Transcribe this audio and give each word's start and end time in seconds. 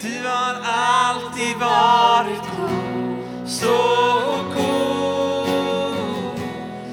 Du 0.00 0.28
har 0.28 0.56
alltid 0.62 1.56
varit 1.56 2.42
god, 2.56 3.48
så 3.48 3.76
god. 4.54 5.48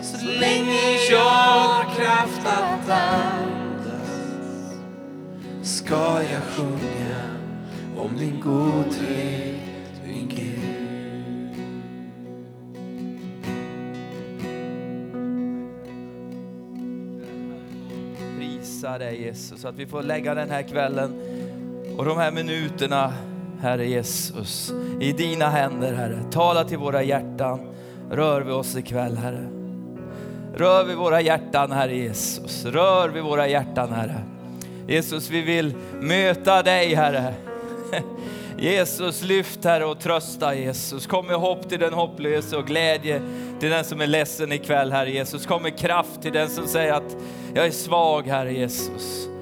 Så 0.03 0.25
länge 0.25 0.97
jag 1.09 1.19
har 1.19 1.95
kraft 1.95 2.45
att 2.45 2.89
andas 2.89 4.09
ska 5.61 6.23
jag 6.23 6.43
sjunga 6.43 7.15
om 7.97 8.17
din 8.17 8.39
godhet, 8.39 10.01
min 10.05 10.27
Gud. 10.29 10.59
Prisa 18.37 18.97
dig 18.97 19.21
Jesus, 19.21 19.65
att 19.65 19.75
vi 19.75 19.85
får 19.87 20.03
lägga 20.03 20.35
den 20.35 20.49
här 20.49 20.61
kvällen 20.61 21.24
och 21.97 22.05
de 22.05 22.17
här 22.17 22.31
minuterna, 22.31 23.13
Herre 23.61 23.87
Jesus, 23.87 24.73
i 24.99 25.11
dina 25.11 25.49
händer 25.49 25.93
Herre. 25.93 26.19
Tala 26.31 26.63
till 26.63 26.77
våra 26.77 27.03
hjärtan, 27.03 27.59
rör 28.11 28.41
vi 28.41 28.51
oss 28.51 28.75
ikväll 28.75 29.17
Herre. 29.17 29.47
Rör 30.55 30.83
vid 30.83 30.97
våra 30.97 31.21
hjärtan 31.21 31.71
Herre 31.71 31.95
Jesus, 31.95 32.65
rör 32.65 33.09
vid 33.09 33.23
våra 33.23 33.47
hjärtan 33.47 33.93
Herre. 33.93 34.21
Jesus 34.87 35.29
vi 35.29 35.41
vill 35.41 35.73
möta 36.01 36.63
dig 36.63 36.95
Herre. 36.95 37.33
Jesus 38.57 39.23
lyft 39.23 39.63
Herre 39.63 39.85
och 39.85 39.99
trösta 39.99 40.55
Jesus. 40.55 41.07
Kom 41.07 41.27
med 41.27 41.35
hopp 41.35 41.69
till 41.69 41.79
den 41.79 41.93
hopplöse 41.93 42.57
och 42.57 42.67
glädje 42.67 43.21
till 43.59 43.69
den 43.69 43.83
som 43.83 44.01
är 44.01 44.07
ledsen 44.07 44.51
ikväll 44.51 44.91
Herre 44.91 45.11
Jesus. 45.11 45.45
Kom 45.45 45.63
med 45.63 45.77
kraft 45.79 46.21
till 46.21 46.33
den 46.33 46.49
som 46.49 46.67
säger 46.67 46.93
att 46.93 47.15
jag 47.53 47.65
är 47.65 47.71
svag 47.71 48.27
Herre 48.27 48.53
Jesus. 48.53 49.34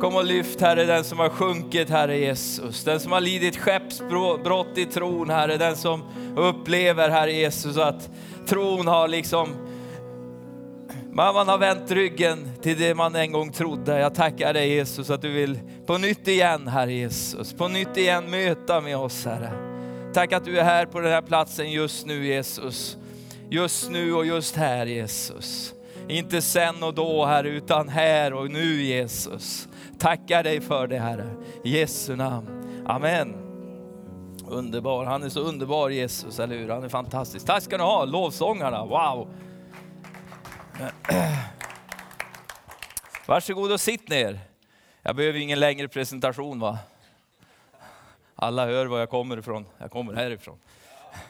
Kom 0.00 0.16
och 0.16 0.24
lyft 0.24 0.60
Herre 0.60 0.84
den 0.84 1.04
som 1.04 1.18
har 1.18 1.28
sjunkit 1.28 1.90
Herre 1.90 2.18
Jesus. 2.18 2.84
Den 2.84 3.00
som 3.00 3.12
har 3.12 3.20
lidit 3.20 3.56
skeppsbrott 3.56 4.78
i 4.78 4.84
tron 4.84 5.30
Herre. 5.30 5.56
Den 5.56 5.76
som 5.76 6.02
upplever 6.36 7.08
Herre 7.08 7.32
Jesus 7.32 7.76
att 7.76 8.10
tron 8.46 8.86
har 8.86 9.08
liksom 9.08 9.48
man 11.12 11.48
har 11.48 11.58
vänt 11.58 11.90
ryggen 11.90 12.48
till 12.62 12.78
det 12.78 12.94
man 12.94 13.16
en 13.16 13.32
gång 13.32 13.52
trodde. 13.52 13.98
Jag 13.98 14.14
tackar 14.14 14.52
dig 14.52 14.68
Jesus 14.68 15.10
att 15.10 15.22
du 15.22 15.32
vill 15.32 15.58
på 15.86 15.98
nytt 15.98 16.28
igen 16.28 16.68
Herre 16.68 16.92
Jesus. 16.92 17.52
På 17.52 17.68
nytt 17.68 17.96
igen 17.96 18.30
möta 18.30 18.80
med 18.80 18.96
oss 18.96 19.24
Herre. 19.24 19.52
Tack 20.14 20.32
att 20.32 20.44
du 20.44 20.58
är 20.58 20.64
här 20.64 20.86
på 20.86 21.00
den 21.00 21.12
här 21.12 21.22
platsen 21.22 21.72
just 21.72 22.06
nu 22.06 22.26
Jesus. 22.26 22.96
Just 23.50 23.90
nu 23.90 24.14
och 24.14 24.26
just 24.26 24.56
här 24.56 24.86
Jesus. 24.86 25.74
Inte 26.08 26.42
sen 26.42 26.82
och 26.82 26.94
då 26.94 27.24
Herre 27.24 27.48
utan 27.48 27.88
här 27.88 28.32
och 28.32 28.50
nu 28.50 28.82
Jesus. 28.82 29.68
Tackar 29.98 30.42
dig 30.42 30.60
för 30.60 30.86
det 30.86 30.98
Herre. 30.98 31.34
I 31.64 31.78
Jesu 31.78 32.16
namn. 32.16 32.84
Amen. 32.86 33.36
Underbar, 34.46 35.04
han 35.04 35.22
är 35.22 35.28
så 35.28 35.40
underbar 35.40 35.90
Jesus, 35.90 36.38
eller 36.38 36.56
hur? 36.56 36.68
Han 36.68 36.84
är 36.84 36.88
fantastisk. 36.88 37.46
Tack 37.46 37.62
ska 37.62 37.76
ni 37.76 37.82
ha, 37.82 38.04
lovsångarna, 38.04 38.84
wow! 38.84 39.34
Varsågod 43.26 43.72
och 43.72 43.80
sitt 43.80 44.08
ner. 44.08 44.40
Jag 45.02 45.16
behöver 45.16 45.38
ingen 45.38 45.60
längre 45.60 45.88
presentation 45.88 46.60
va? 46.60 46.78
Alla 48.34 48.66
hör 48.66 48.86
var 48.86 48.98
jag 48.98 49.10
kommer 49.10 49.38
ifrån. 49.38 49.66
Jag 49.78 49.90
kommer 49.90 50.14
härifrån. 50.14 50.58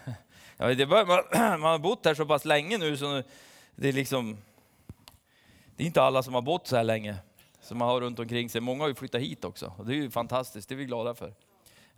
Ja, 0.60 0.74
det 0.74 0.86
bör, 0.86 1.06
man, 1.06 1.22
man 1.60 1.70
har 1.70 1.78
bott 1.78 2.04
här 2.04 2.14
så 2.14 2.26
pass 2.26 2.44
länge 2.44 2.78
nu 2.78 2.96
så 2.96 3.22
det 3.76 3.88
är 3.88 3.92
liksom, 3.92 4.36
det 5.78 5.84
är 5.84 5.86
inte 5.86 6.02
alla 6.02 6.22
som 6.22 6.34
har 6.34 6.42
bott 6.42 6.66
så 6.66 6.76
här 6.76 6.84
länge 6.84 7.16
som 7.60 7.78
man 7.78 7.88
har 7.88 8.00
runt 8.00 8.18
omkring 8.18 8.50
sig. 8.50 8.60
Många 8.60 8.84
har 8.84 8.88
ju 8.88 8.94
flyttat 8.94 9.20
hit 9.20 9.44
också 9.44 9.72
och 9.76 9.86
det 9.86 9.92
är 9.92 9.96
ju 9.96 10.10
fantastiskt, 10.10 10.68
det 10.68 10.74
är 10.74 10.76
vi 10.76 10.84
glada 10.84 11.14
för. 11.14 11.34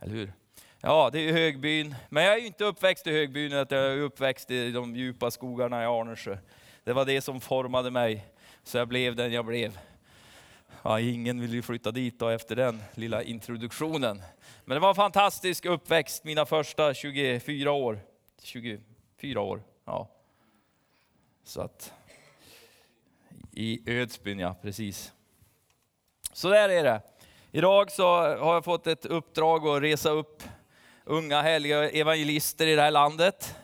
Eller 0.01 0.15
hur? 0.15 0.33
Ja, 0.81 1.11
det 1.13 1.19
är 1.19 1.23
ju 1.23 1.33
Högbyn, 1.33 1.95
men 2.09 2.25
jag 2.25 2.35
är 2.35 2.39
ju 2.39 2.47
inte 2.47 2.65
uppväxt 2.65 3.07
i 3.07 3.13
Högbyn, 3.13 3.53
jag 3.53 3.73
är 3.73 3.99
uppväxt 3.99 4.51
i 4.51 4.71
de 4.71 4.97
djupa 4.97 5.31
skogarna 5.31 5.83
i 5.83 5.87
Arnersjö. 5.87 6.39
Det 6.85 6.93
var 6.93 7.05
det 7.05 7.21
som 7.21 7.41
formade 7.41 7.91
mig, 7.91 8.27
så 8.65 8.79
jag 8.79 8.89
blev 8.89 9.17
den 9.17 9.33
jag 9.33 9.45
blev. 9.45 9.79
Ja, 10.83 11.01
ingen 11.01 11.41
vill 11.41 11.55
ju 11.55 11.63
flytta 11.63 11.91
dit 11.91 12.19
då 12.19 12.29
efter 12.29 12.57
den 12.57 12.83
lilla 12.95 13.23
introduktionen. 13.23 14.23
Men 14.65 14.75
det 14.75 14.81
var 14.81 14.89
en 14.89 14.95
fantastisk 14.95 15.65
uppväxt, 15.65 16.25
mina 16.25 16.47
första 16.47 16.95
24 16.95 17.73
år. 17.73 18.01
24 18.43 19.41
år, 19.41 19.63
ja. 19.85 20.09
Så 21.45 21.61
att, 21.61 21.93
i 23.61 23.83
Ödsbyn 23.87 24.39
ja, 24.39 24.57
precis. 24.63 25.13
Så 26.33 26.49
där 26.49 26.69
är 26.69 26.85
det. 26.85 27.01
Idag 27.53 27.93
så 27.93 28.05
har 28.17 28.55
jag 28.55 28.65
fått 28.65 28.87
ett 28.87 29.07
uppdrag 29.07 29.67
att 29.67 29.83
resa 29.83 30.11
upp 30.11 30.43
unga 31.05 31.43
härliga 31.43 31.91
evangelister 31.91 32.67
i 32.67 32.75
det 32.75 32.83
här 32.83 32.91
landet 32.91 33.55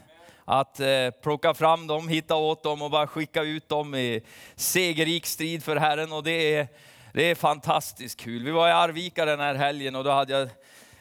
att 0.45 0.81
eh, 0.81 1.11
plocka 1.23 1.55
fram 1.55 1.87
dem, 1.87 2.09
hitta 2.09 2.35
åt 2.35 2.63
dem 2.63 2.83
och 2.83 2.91
bara 2.91 3.07
skicka 3.07 3.43
ut 3.43 3.69
dem 3.69 3.95
i 3.95 4.23
segerrik 4.57 5.27
strid 5.27 5.65
för 5.65 5.77
Herren. 5.77 6.13
Och 6.13 6.23
det 6.23 6.55
är, 6.55 6.69
det 7.13 7.31
är 7.31 7.35
fantastiskt 7.35 8.21
kul. 8.21 8.45
Vi 8.45 8.51
var 8.51 8.69
i 8.69 8.73
Arvika 8.73 9.25
den 9.25 9.41
här 9.41 9.55
helgen 9.55 9.97
och 9.97 10.05
då 10.05 10.11
hade 10.11 10.33
jag 10.33 10.49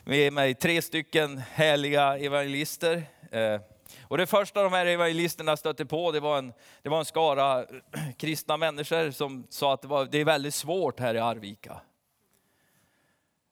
med 0.03 0.33
mig 0.33 0.53
tre 0.53 0.81
stycken 0.81 1.37
härliga 1.37 2.17
evangelister. 2.17 3.03
Eh, 3.31 3.59
och 4.07 4.17
det 4.17 4.25
första 4.25 4.63
de 4.63 4.73
här 4.73 4.85
evangelisterna 4.85 5.57
stötte 5.57 5.85
på, 5.85 6.11
det 6.11 6.19
var 6.19 6.37
en, 6.37 6.53
det 6.81 6.89
var 6.89 6.99
en 6.99 7.05
skara 7.05 7.65
kristna 8.17 8.57
människor 8.57 9.11
som 9.11 9.47
sa 9.49 9.73
att 9.73 9.81
det, 9.81 9.87
var, 9.87 10.05
det 10.05 10.17
är 10.17 10.25
väldigt 10.25 10.53
svårt 10.53 10.99
här 10.99 11.15
i 11.15 11.19
Arvika. 11.19 11.81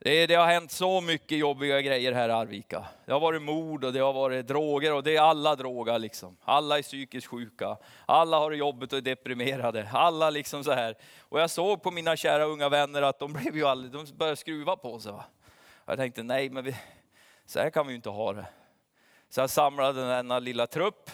Det, 0.03 0.27
det, 0.27 0.35
har 0.35 0.45
hänt 0.45 0.71
så 0.71 1.01
mycket 1.01 1.37
jobbiga 1.37 1.81
grejer 1.81 2.11
här 2.11 2.29
i 2.29 2.31
Arvika. 2.31 2.85
Det 3.05 3.13
har 3.13 3.19
varit 3.19 3.41
mord 3.41 3.83
och 3.83 3.93
det 3.93 3.99
har 3.99 4.13
varit 4.13 4.47
droger 4.47 4.93
och 4.93 5.03
det 5.03 5.15
är 5.15 5.21
alla 5.21 5.55
droger 5.55 5.99
liksom. 5.99 6.37
Alla 6.43 6.77
är 6.77 6.81
psykiskt 6.81 7.27
sjuka. 7.27 7.77
Alla 8.05 8.39
har 8.39 8.51
det 8.51 8.57
jobbigt 8.57 8.93
och 8.93 8.97
är 8.97 9.01
deprimerade. 9.01 9.89
Alla 9.93 10.29
liksom 10.29 10.63
så 10.63 10.71
här. 10.71 10.95
Och 11.19 11.39
jag 11.39 11.49
såg 11.49 11.83
på 11.83 11.91
mina 11.91 12.15
kära 12.15 12.43
unga 12.43 12.69
vänner 12.69 13.01
att 13.01 13.19
de 13.19 13.33
blev 13.43 13.57
ju 13.57 13.65
aldrig, 13.65 13.91
de 13.91 14.17
började 14.17 14.35
skruva 14.35 14.75
på 14.75 14.99
sig. 14.99 15.11
Va? 15.11 15.25
Jag 15.85 15.97
tänkte 15.97 16.23
nej, 16.23 16.49
men 16.49 16.63
vi, 16.63 16.75
så 17.45 17.59
här 17.59 17.69
kan 17.69 17.87
vi 17.87 17.91
ju 17.91 17.95
inte 17.95 18.09
ha 18.09 18.33
det. 18.33 18.45
Så 19.33 19.41
jag 19.41 19.49
samlade 19.49 20.07
denna 20.07 20.39
lilla 20.39 20.67
trupp 20.67 21.11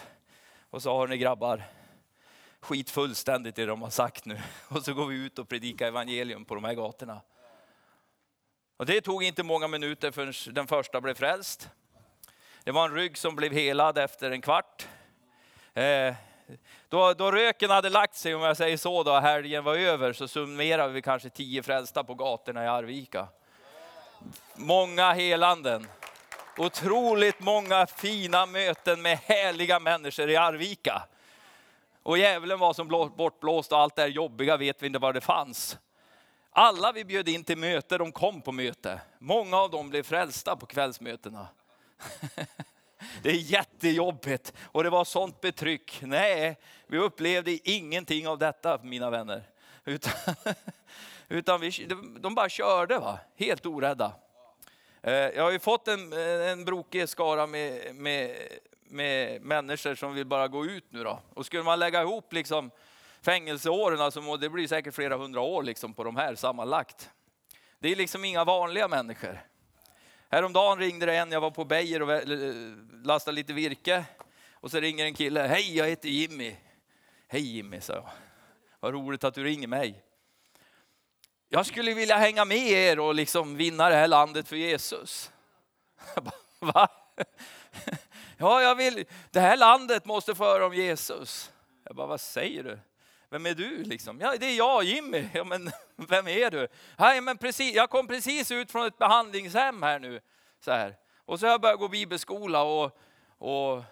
och 0.70 0.82
sa 0.82 1.06
ni 1.06 1.18
grabbar, 1.18 1.62
skit 2.60 2.90
fullständigt 2.90 3.58
i 3.58 3.60
det 3.60 3.66
de 3.66 3.82
har 3.82 3.90
sagt 3.90 4.24
nu. 4.24 4.40
Och 4.68 4.84
så 4.84 4.94
går 4.94 5.06
vi 5.06 5.14
ut 5.14 5.38
och 5.38 5.48
predikar 5.48 5.86
evangelium 5.86 6.44
på 6.44 6.54
de 6.54 6.64
här 6.64 6.74
gatorna. 6.74 7.20
Och 8.76 8.86
det 8.86 9.00
tog 9.00 9.22
inte 9.22 9.42
många 9.42 9.68
minuter 9.68 10.10
förrän 10.10 10.54
den 10.54 10.66
första 10.66 11.00
blev 11.00 11.14
frälst. 11.14 11.68
Det 12.64 12.70
var 12.70 12.84
en 12.84 12.94
rygg 12.94 13.18
som 13.18 13.36
blev 13.36 13.52
helad 13.52 13.98
efter 13.98 14.30
en 14.30 14.42
kvart. 14.42 14.88
Eh, 15.74 16.14
då, 16.88 17.14
då, 17.14 17.32
röken 17.32 17.70
hade 17.70 17.90
lagt 17.90 18.16
sig, 18.16 18.34
om 18.34 18.42
jag 18.42 18.56
säger 18.56 18.76
så, 18.76 19.02
då 19.02 19.18
helgen 19.18 19.64
var 19.64 19.76
över, 19.76 20.12
så 20.12 20.28
summerade 20.28 20.92
vi 20.92 21.02
kanske 21.02 21.30
tio 21.30 21.62
frälsta 21.62 22.04
på 22.04 22.14
gatorna 22.14 22.64
i 22.64 22.68
Arvika. 22.68 23.28
Många 24.54 25.12
helanden. 25.12 25.86
Otroligt 26.60 27.40
många 27.40 27.86
fina 27.86 28.46
möten 28.46 29.02
med 29.02 29.18
härliga 29.18 29.80
människor 29.80 30.30
i 30.30 30.36
Arvika. 30.36 31.02
Och 32.02 32.18
djävulen 32.18 32.58
var 32.58 32.72
som 32.72 32.88
bortblåst 33.16 33.72
och 33.72 33.78
allt 33.78 33.96
det 33.96 34.02
här 34.02 34.08
jobbiga 34.08 34.56
vet 34.56 34.82
vi 34.82 34.86
inte 34.86 34.98
var 34.98 35.12
det 35.12 35.20
fanns. 35.20 35.78
Alla 36.50 36.92
vi 36.92 37.04
bjöd 37.04 37.28
in 37.28 37.44
till 37.44 37.58
möte, 37.58 37.98
de 37.98 38.12
kom 38.12 38.42
på 38.42 38.52
möte. 38.52 39.00
Många 39.18 39.56
av 39.56 39.70
dem 39.70 39.90
blev 39.90 40.02
frälsta 40.02 40.56
på 40.56 40.66
kvällsmötena. 40.66 41.48
Det 43.22 43.30
är 43.30 43.34
jättejobbigt 43.34 44.52
och 44.62 44.84
det 44.84 44.90
var 44.90 45.04
sånt 45.04 45.40
betryck. 45.40 45.98
Nej, 46.02 46.58
vi 46.86 46.98
upplevde 46.98 47.70
ingenting 47.70 48.28
av 48.28 48.38
detta 48.38 48.78
mina 48.82 49.10
vänner. 49.10 49.42
Utan, 49.84 50.12
utan 51.28 51.60
vi, 51.60 51.70
de 52.20 52.34
bara 52.34 52.48
körde, 52.48 52.98
va? 52.98 53.18
helt 53.36 53.66
orädda. 53.66 54.12
Eh, 55.02 55.12
jag 55.12 55.42
har 55.42 55.50
ju 55.50 55.58
fått 55.58 55.88
en, 55.88 56.12
eh, 56.12 56.50
en 56.50 56.64
brokig 56.64 57.08
skara 57.08 57.46
med, 57.46 57.94
med, 57.94 58.36
med 58.88 59.42
människor 59.42 59.94
som 59.94 60.14
vill 60.14 60.26
bara 60.26 60.48
gå 60.48 60.66
ut 60.66 60.84
nu. 60.88 61.04
Då. 61.04 61.20
Och 61.34 61.46
skulle 61.46 61.62
man 61.62 61.78
lägga 61.78 62.02
ihop 62.02 62.32
liksom 62.32 62.70
fängelseåren, 63.22 64.00
alltså, 64.00 64.36
det 64.36 64.48
blir 64.48 64.68
säkert 64.68 64.94
flera 64.94 65.16
hundra 65.16 65.40
år 65.40 65.62
liksom 65.62 65.94
på 65.94 66.04
de 66.04 66.16
här 66.16 66.34
sammanlagt. 66.34 67.10
Det 67.78 67.88
är 67.88 67.96
liksom 67.96 68.24
inga 68.24 68.44
vanliga 68.44 68.88
människor. 68.88 69.40
Häromdagen 70.28 70.78
ringde 70.78 71.06
det 71.06 71.16
en, 71.16 71.32
jag 71.32 71.40
var 71.40 71.50
på 71.50 71.64
Beijer 71.64 72.02
och 72.02 72.22
lastade 73.04 73.34
lite 73.34 73.52
virke. 73.52 74.04
Och 74.52 74.70
så 74.70 74.80
ringer 74.80 75.04
en 75.04 75.14
kille, 75.14 75.40
hej 75.40 75.76
jag 75.76 75.88
heter 75.88 76.08
Jimmy. 76.08 76.56
Hej 77.28 77.56
Jimmy, 77.56 77.80
sa 77.80 77.92
jag. 77.92 78.08
Vad 78.80 78.92
roligt 78.94 79.24
att 79.24 79.34
du 79.34 79.44
ringer 79.44 79.68
mig. 79.68 80.02
Jag 81.52 81.66
skulle 81.66 81.94
vilja 81.94 82.16
hänga 82.16 82.44
med 82.44 82.68
er 82.68 83.00
och 83.00 83.14
liksom 83.14 83.56
vinna 83.56 83.88
det 83.88 83.94
här 83.94 84.08
landet 84.08 84.48
för 84.48 84.56
Jesus. 84.56 85.30
Va? 86.58 86.88
Ja, 88.38 88.62
jag 88.62 88.74
vill. 88.74 89.04
Det 89.30 89.40
här 89.40 89.56
landet 89.56 90.04
måste 90.04 90.34
få 90.34 90.44
höra 90.44 90.66
om 90.66 90.74
Jesus. 90.74 91.52
Jag 91.84 91.96
bara, 91.96 92.06
vad 92.06 92.20
säger 92.20 92.62
du? 92.62 92.78
vem 93.30 93.46
är 93.46 93.54
du 93.54 93.84
liksom? 93.84 94.20
Ja, 94.20 94.36
det 94.40 94.46
är 94.46 94.56
jag, 94.56 94.84
Jimmy. 94.84 95.28
Ja, 95.34 95.44
men 95.44 95.70
vem 95.96 96.28
är 96.28 96.50
du? 96.50 96.68
Nej, 96.98 97.20
men 97.20 97.38
precis, 97.38 97.74
jag 97.74 97.90
kom 97.90 98.06
precis 98.06 98.50
ut 98.50 98.70
från 98.70 98.86
ett 98.86 98.98
behandlingshem 98.98 99.82
här 99.82 99.98
nu. 99.98 100.20
Så 100.64 100.70
här. 100.70 100.96
Och 101.24 101.40
så 101.40 101.46
har 101.46 101.50
jag 101.50 101.60
börjat 101.60 101.78
gå 101.78 101.88
bibelskola 101.88 102.62
och, 102.62 102.98
och, 103.38 103.84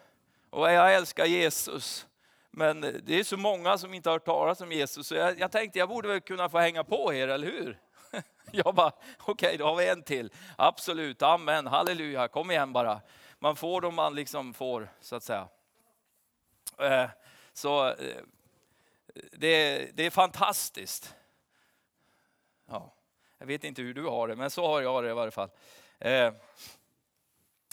och 0.50 0.72
jag 0.72 0.94
älskar 0.94 1.24
Jesus. 1.24 2.06
Men 2.50 2.84
eh, 2.84 2.92
det 2.92 3.14
är 3.20 3.24
så 3.24 3.36
många 3.36 3.78
som 3.78 3.94
inte 3.94 4.08
har 4.08 4.14
hört 4.14 4.24
talas 4.24 4.60
om 4.60 4.72
Jesus, 4.72 5.06
så 5.06 5.14
jag, 5.14 5.38
jag 5.38 5.52
tänkte 5.52 5.78
jag 5.78 5.88
borde 5.88 6.08
väl 6.08 6.20
kunna 6.20 6.48
få 6.48 6.58
hänga 6.58 6.84
på 6.84 7.14
er, 7.14 7.28
eller 7.28 7.46
hur? 7.46 7.78
Jag 8.52 8.74
bara, 8.74 8.92
okej, 9.18 9.32
okay, 9.32 9.56
då 9.56 9.66
har 9.66 9.76
vi 9.76 9.88
en 9.88 10.02
till. 10.02 10.32
Absolut, 10.56 11.22
amen, 11.22 11.66
halleluja, 11.66 12.28
kom 12.28 12.50
igen 12.50 12.72
bara. 12.72 13.00
Man 13.38 13.56
får 13.56 13.80
dem 13.80 13.94
man 13.94 14.14
liksom 14.14 14.54
får, 14.54 14.88
så 15.00 15.16
att 15.16 15.22
säga. 15.22 15.48
Eh, 16.78 17.10
så 17.52 17.88
eh, 17.88 18.22
det, 19.32 19.90
det 19.94 20.06
är 20.06 20.10
fantastiskt. 20.10 21.14
Ja, 22.66 22.94
jag 23.38 23.46
vet 23.46 23.64
inte 23.64 23.82
hur 23.82 23.94
du 23.94 24.04
har 24.04 24.28
det, 24.28 24.36
men 24.36 24.50
så 24.50 24.66
har 24.66 24.80
jag 24.80 25.04
det 25.04 25.10
i 25.10 25.14
varje 25.14 25.30
fall. 25.30 25.50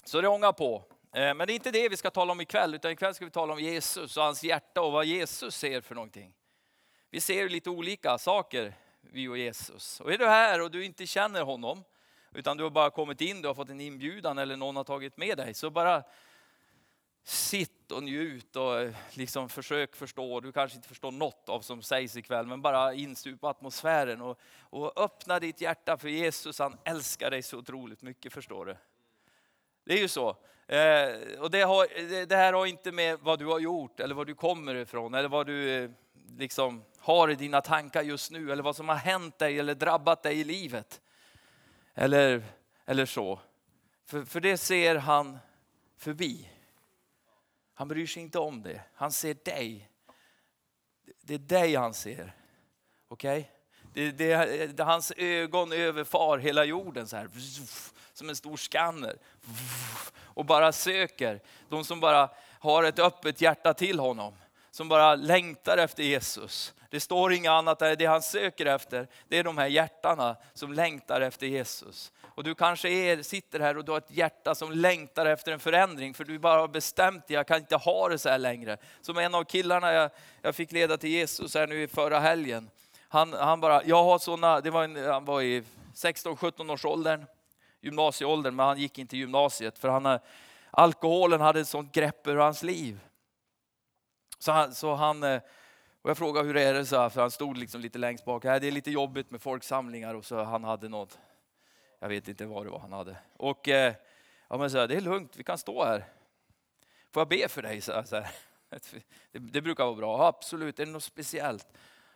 Så 0.04 0.22
det 0.22 0.28
ångar 0.28 0.52
på. 0.52 0.84
Eh, 1.16 1.34
men 1.34 1.48
det 1.48 1.54
är 1.54 1.56
inte 1.56 1.72
det 1.72 1.90
vi 1.90 1.98
ska 1.98 2.10
tala 2.10 2.32
om 2.32 2.42
ikväll, 2.42 2.76
utan 2.76 2.92
ikväll 2.92 3.16
ska 3.16 3.26
vi 3.26 3.32
tala 3.32 3.54
om 3.54 3.60
Jesus 3.60 4.18
och 4.18 4.24
hans 4.24 4.44
hjärta 4.44 4.82
och 4.82 4.92
vad 4.92 5.06
Jesus 5.06 5.56
ser 5.56 5.82
för 5.82 5.96
någonting. 5.96 6.34
Vi 7.10 7.22
ser 7.22 7.50
lite 7.50 7.70
olika 7.70 8.18
saker, 8.18 8.74
vi 9.02 9.28
och 9.28 9.38
Jesus. 9.38 10.02
Och 10.02 10.14
är 10.14 10.18
du 10.18 10.28
här 10.28 10.62
och 10.62 10.72
du 10.72 10.86
inte 10.86 11.08
känner 11.08 11.42
honom, 11.42 11.84
utan 12.32 12.58
du 12.58 12.64
har 12.64 12.70
bara 12.70 12.90
kommit 12.90 13.22
in, 13.22 13.42
du 13.42 13.48
har 13.48 13.56
fått 13.56 13.70
en 13.70 13.82
inbjudan 13.82 14.38
eller 14.38 14.56
någon 14.56 14.76
har 14.76 14.84
tagit 14.84 15.18
med 15.18 15.38
dig, 15.38 15.54
så 15.54 15.70
bara 15.70 16.04
sitt 17.24 17.92
och 17.92 18.04
njut 18.04 18.56
och 18.56 18.82
eh, 18.82 18.96
liksom 19.14 19.50
försök 19.50 19.96
förstå. 19.96 20.40
Du 20.40 20.52
kanske 20.52 20.76
inte 20.76 20.88
förstår 20.88 21.12
något 21.12 21.50
av 21.50 21.62
som 21.62 21.82
sägs 21.82 22.18
ikväll, 22.18 22.48
men 22.48 22.62
bara 22.62 22.94
instupa 22.94 23.50
atmosfären 23.50 24.22
och, 24.22 24.40
och 24.60 25.02
öppna 25.04 25.40
ditt 25.40 25.62
hjärta 25.62 25.98
för 25.98 26.10
Jesus. 26.10 26.60
Han 26.60 26.78
älskar 26.84 27.32
dig 27.32 27.42
så 27.42 27.58
otroligt 27.58 28.02
mycket, 28.02 28.34
förstår 28.34 28.66
du. 28.66 28.78
Det 29.86 29.94
är 29.94 30.00
ju 30.00 30.08
så. 30.08 30.38
Eh, 30.68 31.40
och 31.40 31.52
det, 31.52 31.62
har, 31.62 32.26
det, 32.26 32.36
här 32.36 32.54
har 32.54 32.66
inte 32.66 32.92
med 32.92 33.20
vad 33.22 33.40
du 33.40 33.46
har 33.46 33.60
gjort 33.60 34.00
eller 34.00 34.16
var 34.16 34.26
du 34.26 34.36
kommer 34.36 34.76
ifrån 34.76 35.14
eller 35.14 35.30
vad 35.30 35.48
du 35.48 35.70
eh, 35.70 35.90
liksom 36.38 36.84
har 36.98 37.32
i 37.32 37.36
dina 37.36 37.62
tankar 37.62 38.02
just 38.02 38.32
nu 38.32 38.52
eller 38.52 38.64
vad 38.64 38.76
som 38.76 38.90
har 38.90 38.96
hänt 38.96 39.40
dig 39.40 39.60
eller 39.60 39.76
drabbat 39.76 40.24
dig 40.24 40.40
i 40.40 40.44
livet. 40.44 41.02
Eller, 41.94 42.44
eller 42.86 43.06
så. 43.06 43.40
För, 44.06 44.26
för 44.26 44.40
det 44.40 44.58
ser 44.58 44.96
han 44.96 45.38
förbi. 45.98 46.50
Han 47.74 47.88
bryr 47.88 48.08
sig 48.08 48.24
inte 48.24 48.40
om 48.40 48.62
det. 48.62 48.82
Han 48.94 49.12
ser 49.12 49.36
dig. 49.46 49.90
Det 51.22 51.34
är 51.34 51.40
dig 51.40 51.76
han 51.76 51.94
ser. 51.94 52.36
Okej? 53.08 53.40
Okay? 53.40 53.52
Det, 53.94 54.12
det, 54.12 54.68
det, 54.78 54.84
hans 54.84 55.14
ögon 55.18 55.72
överfar 55.72 56.38
hela 56.38 56.66
jorden 56.66 57.08
så 57.08 57.18
här. 57.18 57.30
Som 58.16 58.30
en 58.30 58.36
stor 58.36 58.58
skanner. 58.58 59.18
Och 60.18 60.46
bara 60.46 60.72
söker. 60.72 61.42
De 61.70 61.86
som 61.86 62.00
bara 62.00 62.30
har 62.60 62.84
ett 62.84 63.00
öppet 63.00 63.42
hjärta 63.42 63.74
till 63.74 64.00
honom. 64.00 64.34
Som 64.72 64.88
bara 64.88 65.16
längtar 65.16 65.78
efter 65.78 66.04
Jesus. 66.04 66.74
Det 66.90 67.00
står 67.00 67.34
inget 67.34 67.52
annat 67.52 67.80
där, 67.80 67.96
det 67.96 68.06
han 68.06 68.22
söker 68.22 68.66
efter, 68.66 69.08
det 69.28 69.38
är 69.38 69.44
de 69.44 69.58
här 69.58 69.68
hjärtana 69.68 70.36
som 70.54 70.74
längtar 70.74 71.22
efter 71.22 71.48
Jesus. 71.48 72.12
Och 72.24 72.44
du 72.44 72.56
kanske 72.56 72.90
är, 72.90 73.22
sitter 73.22 73.60
här 73.60 73.78
och 73.78 73.86
du 73.86 73.92
har 73.92 73.98
ett 73.98 74.12
hjärta 74.12 74.56
som 74.56 74.72
längtar 74.72 75.26
efter 75.26 75.52
en 75.52 75.60
förändring, 75.60 76.14
för 76.14 76.24
du 76.24 76.40
bara 76.40 76.60
har 76.60 76.68
bestämt 76.68 77.28
dig, 77.28 77.36
jag 77.36 77.48
kan 77.48 77.58
inte 77.58 77.76
ha 77.76 78.10
det 78.10 78.18
så 78.18 78.30
här 78.30 78.38
längre. 78.38 78.78
Som 79.02 79.18
en 79.18 79.36
av 79.36 79.44
killarna 79.44 79.94
jag, 79.94 80.12
jag 80.42 80.56
fick 80.56 80.72
leda 80.72 80.98
till 80.98 81.10
Jesus 81.10 81.56
här 81.56 81.68
nu 81.68 81.84
i 81.84 81.88
förra 81.88 82.20
helgen. 82.20 82.70
Han, 83.10 83.34
han 83.34 83.62
bara, 83.62 83.84
jag 83.84 84.04
har 84.04 84.20
såna, 84.20 84.62
det 84.62 84.72
var 84.72 84.84
en, 84.84 85.06
han 85.06 85.26
var 85.26 85.42
i 85.42 85.64
16-17 85.96 86.74
års 86.74 86.86
åldern, 86.86 87.26
gymnasieåldern, 87.86 88.56
men 88.56 88.66
han 88.66 88.78
gick 88.78 89.00
inte 89.00 89.18
gymnasiet 89.18 89.80
för 89.80 89.90
han, 89.90 90.20
alkoholen 90.72 91.42
hade 91.42 91.60
ett 91.60 91.68
sånt 91.68 91.92
grepp 91.92 92.28
över 92.28 92.42
hans 92.42 92.64
liv. 92.64 93.00
Så 94.40 94.52
han, 94.52 94.76
så 94.76 94.94
han 94.94 95.24
eh, 95.24 95.42
och 96.06 96.10
jag 96.10 96.18
frågade 96.18 96.48
hur 96.48 96.58
är 96.58 96.74
det, 96.74 96.86
så 96.86 96.98
här, 96.98 97.10
för 97.10 97.22
han 97.22 97.32
stod 97.32 97.58
liksom 97.58 97.82
lite 97.82 98.00
längst 98.00 98.26
bak. 98.26 98.44
Det 98.44 98.50
är 98.50 98.72
lite 98.72 98.92
jobbigt 98.92 99.32
med 99.32 99.42
folksamlingar 99.42 100.14
och 100.14 100.26
så 100.26 100.44
han 100.44 100.64
hade 100.64 100.90
något, 100.90 101.20
jag 102.00 102.10
vet 102.10 102.28
inte 102.28 102.46
vad 102.46 102.66
det 102.66 102.70
var 102.70 102.80
han 102.80 102.92
hade. 102.92 103.18
Och 103.38 103.70
eh, 103.70 103.94
ja, 104.48 104.58
men 104.58 104.72
så 104.72 104.78
här, 104.78 104.88
det 104.88 104.96
är 104.96 105.02
lugnt, 105.02 105.32
vi 105.36 105.44
kan 105.44 105.58
stå 105.58 105.84
här. 105.84 106.06
Får 107.12 107.22
jag 107.22 107.28
be 107.28 107.48
för 107.48 107.62
dig? 107.62 107.82
Så 107.82 107.92
här, 107.92 108.32
Det, 109.32 109.40
det, 109.40 109.62
brukar 109.62 109.84
vara 109.84 109.96
bra. 109.96 110.28
Absolut, 110.28 110.80
är 110.80 110.86
det 110.86 110.92
något 110.92 111.04
speciellt? 111.04 111.68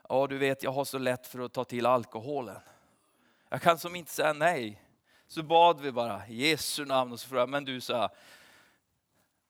Ja, 0.09 0.27
du 0.27 0.37
vet, 0.37 0.63
jag 0.63 0.71
har 0.71 0.85
så 0.85 0.97
lätt 0.97 1.27
för 1.27 1.39
att 1.39 1.53
ta 1.53 1.63
till 1.63 1.85
alkoholen. 1.85 2.59
Jag 3.49 3.61
kan 3.61 3.79
som 3.79 3.95
inte 3.95 4.11
säga 4.11 4.33
nej. 4.33 4.81
Så 5.31 5.43
bad 5.43 5.81
vi 5.81 5.91
bara 5.91 6.27
i 6.27 6.49
Jesu 6.49 6.85
namn 6.85 7.11
och 7.11 7.19
så 7.19 7.27
frågade 7.27 7.51
men 7.51 7.65
du 7.65 7.81
sa, 7.81 8.09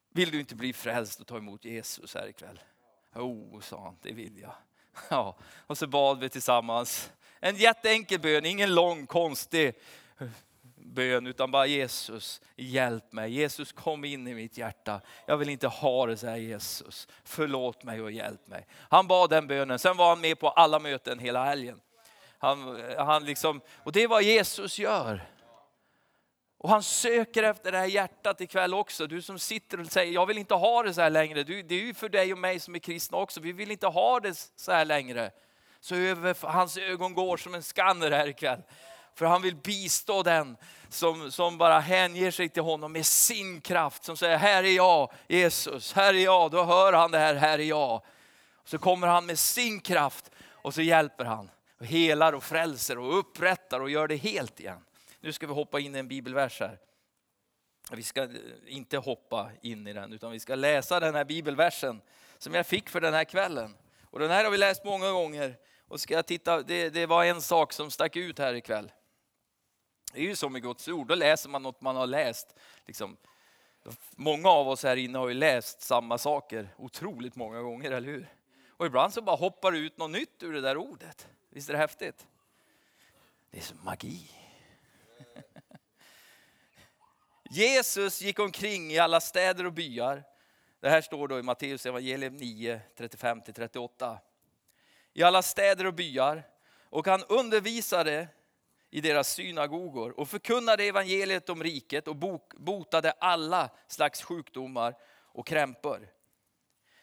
vill 0.09 0.31
du 0.31 0.39
inte 0.39 0.55
bli 0.55 0.73
frälst 0.73 1.19
och 1.19 1.27
ta 1.27 1.37
emot 1.37 1.65
Jesus 1.65 2.15
här 2.15 2.27
ikväll? 2.27 2.59
Oh, 3.15 3.61
sa 3.61 3.83
han, 3.83 3.97
det 4.01 4.11
vill 4.11 4.39
jag. 4.39 4.53
Ja, 5.09 5.37
och 5.67 5.77
så 5.77 5.87
bad 5.87 6.19
vi 6.19 6.29
tillsammans. 6.29 7.11
En 7.39 7.55
jätteenkel 7.55 8.19
bön, 8.19 8.45
ingen 8.45 8.75
lång 8.75 9.05
konstig 9.05 9.73
bön, 10.75 11.27
utan 11.27 11.51
bara 11.51 11.65
Jesus, 11.65 12.41
hjälp 12.55 13.11
mig. 13.11 13.31
Jesus 13.31 13.71
kom 13.71 14.05
in 14.05 14.27
i 14.27 14.33
mitt 14.33 14.57
hjärta. 14.57 15.01
Jag 15.25 15.37
vill 15.37 15.49
inte 15.49 15.67
ha 15.67 16.05
det 16.05 16.17
så 16.17 16.27
här 16.27 16.37
Jesus. 16.37 17.07
Förlåt 17.23 17.83
mig 17.83 18.01
och 18.01 18.11
hjälp 18.11 18.47
mig. 18.47 18.67
Han 18.89 19.07
bad 19.07 19.29
den 19.29 19.47
bönen, 19.47 19.79
sen 19.79 19.97
var 19.97 20.09
han 20.09 20.21
med 20.21 20.39
på 20.39 20.49
alla 20.49 20.79
möten 20.79 21.19
hela 21.19 21.45
helgen. 21.45 21.81
Han, 22.37 22.81
han 22.97 23.25
liksom, 23.25 23.61
och 23.77 23.91
det 23.91 24.03
är 24.03 24.07
vad 24.07 24.23
Jesus 24.23 24.79
gör. 24.79 25.29
Och 26.61 26.69
han 26.69 26.83
söker 26.83 27.43
efter 27.43 27.71
det 27.71 27.77
här 27.77 27.85
hjärtat 27.85 28.41
ikväll 28.41 28.73
också. 28.73 29.07
Du 29.07 29.21
som 29.21 29.39
sitter 29.39 29.79
och 29.79 29.87
säger, 29.87 30.13
jag 30.13 30.25
vill 30.25 30.37
inte 30.37 30.53
ha 30.53 30.83
det 30.83 30.93
så 30.93 31.01
här 31.01 31.09
längre. 31.09 31.43
Du, 31.43 31.63
det 31.63 31.75
är 31.75 31.79
ju 31.79 31.93
för 31.93 32.09
dig 32.09 32.33
och 32.33 32.39
mig 32.39 32.59
som 32.59 32.75
är 32.75 32.79
kristna 32.79 33.17
också. 33.17 33.39
Vi 33.39 33.51
vill 33.51 33.71
inte 33.71 33.87
ha 33.87 34.19
det 34.19 34.51
så 34.55 34.71
här 34.71 34.85
längre. 34.85 35.31
Så 35.79 35.95
över 35.95 36.35
hans 36.47 36.77
ögon 36.77 37.13
går 37.13 37.37
som 37.37 37.55
en 37.55 37.63
skanner 37.63 38.11
här 38.11 38.27
ikväll. 38.27 38.61
För 39.15 39.25
han 39.25 39.41
vill 39.41 39.55
bistå 39.55 40.23
den 40.23 40.57
som, 40.89 41.31
som 41.31 41.57
bara 41.57 41.79
hänger 41.79 42.31
sig 42.31 42.49
till 42.49 42.63
honom 42.63 42.91
med 42.91 43.05
sin 43.05 43.61
kraft. 43.61 44.03
Som 44.03 44.17
säger, 44.17 44.37
här 44.37 44.63
är 44.63 44.75
jag 44.75 45.11
Jesus, 45.27 45.93
här 45.93 46.13
är 46.13 46.23
jag. 46.23 46.51
Då 46.51 46.63
hör 46.63 46.93
han 46.93 47.11
det 47.11 47.19
här, 47.19 47.35
här 47.35 47.59
är 47.59 47.63
jag. 47.63 48.01
Så 48.63 48.77
kommer 48.77 49.07
han 49.07 49.25
med 49.25 49.39
sin 49.39 49.79
kraft 49.79 50.31
och 50.51 50.73
så 50.73 50.81
hjälper 50.81 51.25
han. 51.25 51.49
Och 51.79 51.85
helar 51.85 52.33
och 52.33 52.43
frälser 52.43 52.97
och 52.97 53.19
upprättar 53.19 53.79
och 53.79 53.89
gör 53.89 54.07
det 54.07 54.15
helt 54.15 54.59
igen. 54.59 54.79
Nu 55.19 55.33
ska 55.33 55.47
vi 55.47 55.53
hoppa 55.53 55.79
in 55.79 55.95
i 55.95 55.99
en 55.99 56.07
bibelvers 56.07 56.59
här. 56.59 56.79
Vi 57.91 58.03
ska 58.03 58.29
inte 58.67 58.97
hoppa 58.97 59.51
in 59.61 59.87
i 59.87 59.93
den, 59.93 60.13
utan 60.13 60.31
vi 60.31 60.39
ska 60.39 60.55
läsa 60.55 60.99
den 60.99 61.15
här 61.15 61.25
bibelversen 61.25 62.01
som 62.37 62.53
jag 62.53 62.65
fick 62.65 62.89
för 62.89 63.01
den 63.01 63.13
här 63.13 63.23
kvällen. 63.23 63.77
Och 64.03 64.19
den 64.19 64.29
här 64.29 64.43
har 64.43 64.51
vi 64.51 64.57
läst 64.57 64.85
många 64.85 65.11
gånger. 65.11 65.57
Och 65.87 65.99
ska 65.99 66.13
jag 66.13 66.25
titta, 66.25 66.61
det, 66.61 66.89
det 66.89 67.05
var 67.05 67.25
en 67.25 67.41
sak 67.41 67.73
som 67.73 67.91
stack 67.91 68.15
ut 68.15 68.39
här 68.39 68.53
ikväll. 68.53 68.91
Det 70.13 70.19
är 70.19 70.23
ju 70.23 70.35
som 70.35 70.53
med 70.53 70.61
Guds 70.61 70.87
ord, 70.87 71.07
då 71.07 71.15
läser 71.15 71.49
man 71.49 71.63
något 71.63 71.81
man 71.81 71.95
har 71.95 72.07
läst. 72.07 72.55
Liksom, 72.85 73.17
många 74.11 74.49
av 74.49 74.69
oss 74.69 74.83
här 74.83 74.95
inne 74.95 75.17
har 75.17 75.27
ju 75.27 75.33
läst 75.33 75.81
samma 75.81 76.17
saker 76.17 76.69
otroligt 76.77 77.35
många 77.35 77.61
gånger, 77.61 77.91
eller 77.91 78.07
hur? 78.07 78.33
Och 78.69 78.85
ibland 78.85 79.13
så 79.13 79.21
bara 79.21 79.35
hoppar 79.35 79.71
det 79.71 79.77
ut 79.77 79.97
något 79.97 80.11
nytt 80.11 80.43
ur 80.43 80.53
det 80.53 80.61
där 80.61 80.77
ordet. 80.77 81.27
Visst 81.49 81.69
är 81.69 81.73
det 81.73 81.79
häftigt? 81.79 82.27
Det 83.51 83.57
är 83.57 83.61
som 83.61 83.77
magi. 83.83 84.38
Jesus 87.49 88.21
gick 88.21 88.39
omkring 88.39 88.91
i 88.91 88.99
alla 88.99 89.21
städer 89.21 89.65
och 89.65 89.73
byar. 89.73 90.23
Det 90.79 90.89
här 90.89 91.01
står 91.01 91.27
då 91.27 91.39
i 91.39 91.43
Matteus 91.43 91.85
evangelium 91.85 92.37
9, 92.37 92.81
35-38. 92.97 94.17
I 95.13 95.23
alla 95.23 95.41
städer 95.41 95.85
och 95.85 95.93
byar. 95.93 96.43
Och 96.89 97.07
han 97.07 97.23
undervisade 97.23 98.27
i 98.89 99.01
deras 99.01 99.33
synagogor 99.33 100.19
och 100.19 100.29
förkunnade 100.29 100.83
evangeliet 100.83 101.49
om 101.49 101.63
riket 101.63 102.07
och 102.07 102.15
botade 102.57 103.11
alla 103.11 103.69
slags 103.87 104.23
sjukdomar 104.23 104.95
och 105.33 105.47
krämpor. 105.47 106.07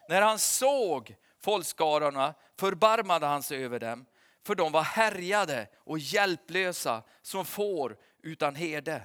När 0.09 0.23
han 0.23 0.39
såg 0.39 1.17
folkskarorna 1.41 2.35
förbarmade 2.59 3.27
han 3.27 3.43
sig 3.43 3.65
över 3.65 3.81
dem, 3.81 4.07
för 4.47 4.55
de 4.55 4.73
var 4.73 4.83
härjade 4.83 5.69
och 5.77 5.99
hjälplösa 5.99 7.03
som 7.23 7.45
får 7.45 7.97
utan 8.23 8.55
herde. 8.55 9.03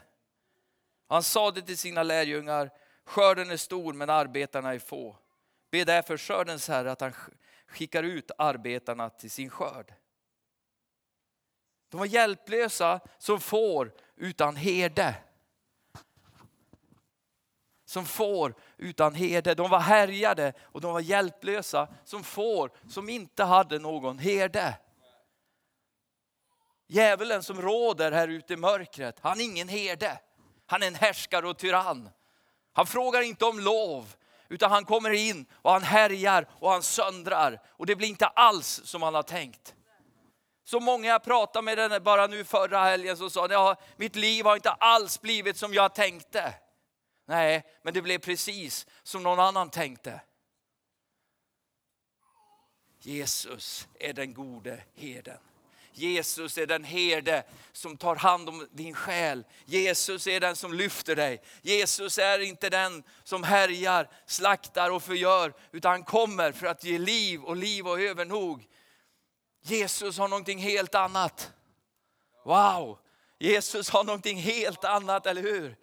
Han 1.07 1.23
sade 1.23 1.61
till 1.61 1.77
sina 1.77 2.03
lärjungar, 2.03 2.71
skörden 3.05 3.51
är 3.51 3.57
stor 3.57 3.93
men 3.93 4.09
arbetarna 4.09 4.73
är 4.73 4.79
få. 4.79 5.17
Be 5.71 5.83
därför 5.83 6.17
skördens 6.17 6.67
Herre 6.67 6.91
att 6.91 7.01
han 7.01 7.13
skickar 7.67 8.03
ut 8.03 8.31
arbetarna 8.37 9.09
till 9.09 9.31
sin 9.31 9.49
skörd. 9.49 9.93
De 11.89 11.99
var 11.99 12.05
hjälplösa 12.05 12.99
som 13.17 13.39
får 13.39 13.93
utan 14.15 14.55
herde. 14.55 15.15
som 17.85 18.05
får 18.05 18.55
utan 18.77 19.15
herde. 19.15 19.55
De 19.55 19.69
var 19.69 19.79
härjade 19.79 20.53
och 20.61 20.81
de 20.81 20.93
var 20.93 20.99
hjälplösa 20.99 21.87
som 22.03 22.23
får 22.23 22.71
som 22.89 23.09
inte 23.09 23.43
hade 23.43 23.79
någon 23.79 24.19
herde. 24.19 24.77
Djävulen 26.91 27.43
som 27.43 27.61
råder 27.61 28.11
här 28.11 28.27
ute 28.27 28.53
i 28.53 28.57
mörkret, 28.57 29.19
han 29.21 29.39
är 29.39 29.43
ingen 29.43 29.67
herde. 29.67 30.19
Han 30.65 30.83
är 30.83 30.87
en 30.87 30.95
härskare 30.95 31.47
och 31.47 31.57
tyrann. 31.57 32.09
Han 32.73 32.87
frågar 32.87 33.21
inte 33.21 33.45
om 33.45 33.59
lov, 33.59 34.15
utan 34.49 34.71
han 34.71 34.85
kommer 34.85 35.09
in 35.09 35.45
och 35.51 35.71
han 35.71 35.83
härjar 35.83 36.47
och 36.59 36.71
han 36.71 36.83
söndrar. 36.83 37.61
Och 37.67 37.85
det 37.85 37.95
blir 37.95 38.07
inte 38.07 38.27
alls 38.27 38.81
som 38.83 39.01
han 39.03 39.15
har 39.15 39.23
tänkt. 39.23 39.75
Så 40.63 40.79
många 40.79 41.07
jag 41.07 41.23
pratade 41.23 41.65
med 41.65 41.77
den 41.77 42.03
bara 42.03 42.27
nu 42.27 42.43
förra 42.43 42.83
helgen 42.83 43.17
som 43.17 43.29
sa, 43.29 43.47
ja, 43.49 43.75
mitt 43.95 44.15
liv 44.15 44.45
har 44.45 44.55
inte 44.55 44.71
alls 44.71 45.21
blivit 45.21 45.57
som 45.57 45.73
jag 45.73 45.95
tänkte. 45.95 46.53
Nej, 47.25 47.63
men 47.81 47.93
det 47.93 48.01
blev 48.01 48.19
precis 48.19 48.87
som 49.03 49.23
någon 49.23 49.39
annan 49.39 49.69
tänkte. 49.69 50.21
Jesus 52.99 53.87
är 53.99 54.13
den 54.13 54.33
gode 54.33 54.83
herden. 54.95 55.37
Jesus 55.93 56.57
är 56.57 56.67
den 56.67 56.83
herde 56.83 57.43
som 57.71 57.97
tar 57.97 58.15
hand 58.15 58.49
om 58.49 58.67
din 58.71 58.93
själ. 58.93 59.43
Jesus 59.65 60.27
är 60.27 60.39
den 60.39 60.55
som 60.55 60.73
lyfter 60.73 61.15
dig. 61.15 61.41
Jesus 61.61 62.17
är 62.17 62.39
inte 62.39 62.69
den 62.69 63.03
som 63.23 63.43
härjar, 63.43 64.09
slaktar 64.25 64.91
och 64.91 65.03
förgör, 65.03 65.53
utan 65.71 65.91
han 65.91 66.03
kommer 66.03 66.51
för 66.51 66.67
att 66.67 66.83
ge 66.83 66.97
liv 66.97 67.43
och 67.43 67.55
liv 67.55 67.87
och 67.87 68.01
övernog. 68.01 68.67
Jesus 69.61 70.17
har 70.17 70.27
någonting 70.27 70.59
helt 70.59 70.95
annat. 70.95 71.51
Wow! 72.45 72.99
Jesus 73.39 73.89
har 73.89 74.03
någonting 74.03 74.37
helt 74.37 74.83
annat, 74.83 75.25
eller 75.25 75.41
hur? 75.41 75.77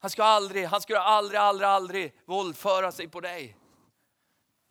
Han 0.00 0.10
ska 0.10 0.24
aldrig, 0.24 0.66
han 0.66 0.80
ska 0.80 0.98
aldrig, 0.98 1.40
aldrig, 1.40 1.68
aldrig 1.68 2.14
våldföra 2.24 2.92
sig 2.92 3.08
på 3.08 3.20
dig. 3.20 3.56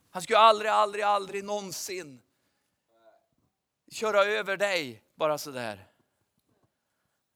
Han 0.09 0.21
skulle 0.21 0.39
aldrig, 0.39 0.71
aldrig, 0.71 1.03
aldrig 1.03 1.43
någonsin 1.43 2.21
köra 3.91 4.23
över 4.23 4.57
dig 4.57 5.03
bara 5.15 5.37
sådär. 5.37 5.87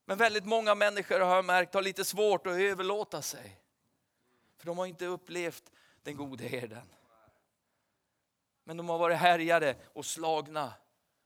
Men 0.06 0.18
väldigt 0.18 0.46
många 0.46 0.76
människor 0.76 1.20
har 1.20 1.36
jag 1.36 1.46
märkt 1.46 1.74
har 1.74 1.82
lite 1.82 2.06
svårt 2.06 2.48
att 2.48 2.54
överlåta 2.54 3.22
sig. 3.22 3.60
För 4.58 4.66
de 4.66 4.78
har 4.78 4.86
inte 4.86 5.06
upplevt 5.06 5.72
den 6.04 6.16
gode 6.16 6.44
herden. 6.44 6.88
Men 8.64 8.78
de 8.78 8.90
har 8.90 8.98
varit 8.98 9.18
härjade 9.18 9.76
och 9.94 10.06
slagna 10.06 10.74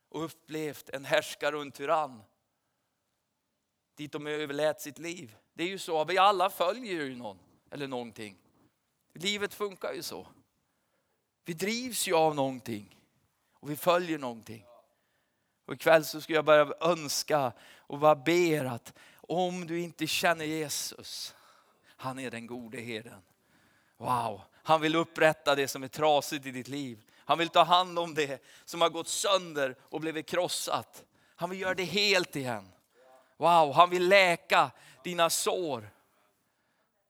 och 0.10 0.24
upplevt 0.24 0.90
en 0.90 1.06
härskare 1.06 1.56
och 1.56 1.62
en 1.62 1.72
tyrann. 1.72 2.24
Dit 3.96 4.12
de 4.12 4.28
överlät 4.28 4.82
sitt 4.82 5.00
liv. 5.00 5.36
Det 5.54 5.64
är 5.64 5.68
ju 5.68 5.80
så, 5.80 6.06
vi 6.06 6.18
alla 6.18 6.50
följer 6.50 6.94
ju 6.94 7.16
någon 7.16 7.40
eller 7.72 7.88
någonting. 7.88 8.38
Livet 9.14 9.54
funkar 9.54 9.94
ju 9.94 10.04
så. 10.04 10.28
Vi 11.48 11.54
drivs 11.54 12.08
ju 12.08 12.16
av 12.16 12.36
någonting 12.36 12.98
och 13.54 13.70
vi 13.70 13.76
följer 13.76 14.18
någonting. 14.18 14.66
Och 15.66 15.74
ikväll 15.74 16.06
så 16.06 16.22
skulle 16.22 16.38
jag 16.38 16.46
bara 16.46 16.74
önska 16.80 17.52
och 17.78 18.00
bara 18.00 18.16
ber 18.16 18.66
att 18.66 18.94
om 19.16 19.68
du 19.68 19.80
inte 19.80 20.08
känner 20.08 20.46
Jesus, 20.46 21.36
han 21.86 22.20
är 22.20 22.32
den 22.32 22.48
gode 22.48 22.82
herden. 22.82 23.22
Wow, 23.98 24.42
han 24.54 24.82
vill 24.82 24.96
upprätta 24.96 25.56
det 25.56 25.68
som 25.68 25.84
är 25.84 25.88
trasigt 25.88 26.46
i 26.46 26.52
ditt 26.52 26.68
liv. 26.68 27.04
Han 27.16 27.38
vill 27.38 27.50
ta 27.50 27.64
hand 27.64 28.00
om 28.00 28.14
det 28.14 28.44
som 28.66 28.82
har 28.82 28.90
gått 28.90 29.08
sönder 29.08 29.76
och 29.82 30.02
blivit 30.02 30.26
krossat. 30.26 31.04
Han 31.36 31.50
vill 31.50 31.60
göra 31.62 31.74
det 31.74 31.84
helt 31.84 32.36
igen. 32.36 32.70
Wow, 33.38 33.74
han 33.74 33.90
vill 33.90 34.08
läka 34.08 34.72
dina 35.04 35.30
sår. 35.30 35.90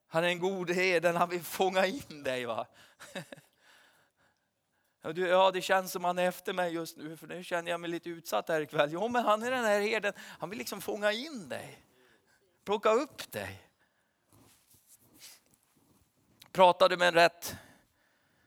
Han 0.07 0.23
är 0.23 0.27
en 0.27 0.39
god 0.39 0.69
herden, 0.69 1.15
han 1.15 1.29
vill 1.29 1.43
fånga 1.43 1.85
in 1.85 2.23
dig. 2.23 2.45
Va? 2.45 2.67
Ja, 5.01 5.51
det 5.51 5.61
känns 5.61 5.91
som 5.91 6.03
han 6.03 6.19
är 6.19 6.27
efter 6.27 6.53
mig 6.53 6.73
just 6.73 6.97
nu, 6.97 7.17
för 7.17 7.27
nu 7.27 7.43
känner 7.43 7.71
jag 7.71 7.79
mig 7.79 7.89
lite 7.89 8.09
utsatt 8.09 8.49
här 8.49 8.61
ikväll. 8.61 8.89
Jo, 8.91 9.07
men 9.07 9.25
han 9.25 9.43
är 9.43 9.51
den 9.51 9.65
här 9.65 9.81
herden, 9.81 10.13
han 10.39 10.49
vill 10.49 10.59
liksom 10.59 10.81
fånga 10.81 11.11
in 11.11 11.49
dig. 11.49 11.83
Plocka 12.65 12.91
upp 12.91 13.31
dig. 13.31 13.61
Pratade 16.51 16.97
med 16.97 17.07
en 17.07 17.13
rätt 17.13 17.55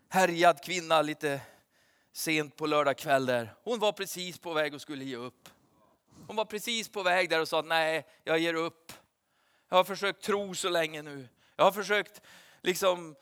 härjad 0.09 0.65
kvinna 0.65 1.03
lite 1.03 1.41
sent 2.13 2.57
på 2.57 2.67
lördag 2.67 2.99
kväll 2.99 3.27
där. 3.27 3.55
Hon 3.65 3.79
var 3.79 3.93
precis 3.93 4.39
på 4.39 4.53
väg 4.53 4.75
och 4.75 4.81
skulle 4.81 5.05
ge 5.05 5.17
upp. 5.17 5.49
Hon 6.27 6.37
var 6.37 6.45
precis 6.45 6.89
på 6.89 7.03
väg 7.03 7.31
där 7.31 7.41
och 7.41 7.49
sa 7.49 7.63
nej, 7.63 8.07
jag 8.25 8.39
ger 8.39 8.55
upp. 8.55 8.93
Jag 9.69 9.77
har 9.77 9.85
försökt 9.85 10.23
tro 10.23 10.55
så 10.55 10.69
länge 10.69 11.03
nu. 11.03 11.29
Jag 11.57 11.65
har 11.65 11.73
försökt 11.73 12.21
liksom, 12.61 13.17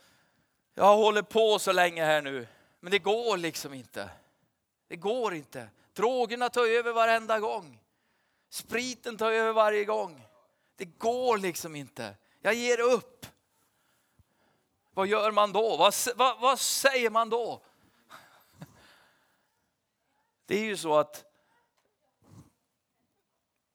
jag 0.74 0.84
har 0.84 0.96
hållit 0.96 1.28
på 1.28 1.58
så 1.58 1.72
länge 1.72 2.04
här 2.04 2.22
nu. 2.22 2.46
Men 2.88 2.92
det 2.92 2.98
går 2.98 3.36
liksom 3.36 3.74
inte. 3.74 4.10
Det 4.88 4.96
går 4.96 5.34
inte. 5.34 5.70
Drogerna 5.92 6.48
tar 6.48 6.66
över 6.66 6.92
varenda 6.92 7.40
gång. 7.40 7.80
Spriten 8.48 9.16
tar 9.16 9.32
över 9.32 9.52
varje 9.52 9.84
gång. 9.84 10.26
Det 10.76 10.84
går 10.84 11.38
liksom 11.38 11.76
inte. 11.76 12.16
Jag 12.40 12.54
ger 12.54 12.80
upp. 12.80 13.26
Vad 14.90 15.06
gör 15.06 15.30
man 15.32 15.52
då? 15.52 15.76
Vad, 15.76 15.94
vad, 16.16 16.40
vad 16.40 16.60
säger 16.60 17.10
man 17.10 17.30
då? 17.30 17.62
Det 20.46 20.54
är 20.58 20.64
ju 20.64 20.76
så 20.76 20.94
att 20.94 21.24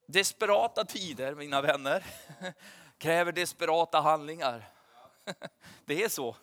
desperata 0.05 0.85
tider, 0.85 1.35
mina 1.35 1.61
vänner, 1.61 2.05
kräver 2.97 3.31
desperata 3.31 4.01
handlingar. 4.01 4.69
Det 5.85 6.03
är 6.03 6.09
så. 6.09 6.35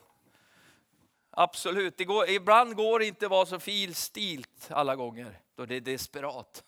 Absolut, 1.41 1.97
det 1.97 2.05
går, 2.05 2.29
ibland 2.29 2.77
går 2.77 2.99
det 2.99 3.07
inte 3.07 3.27
att 3.27 3.31
vara 3.31 3.47
så 3.47 3.61
filstilt 3.61 4.69
alla 4.71 4.97
gånger 4.97 5.41
då 5.57 5.67
det 5.67 5.77
är 5.77 5.81
desperat. 5.81 6.65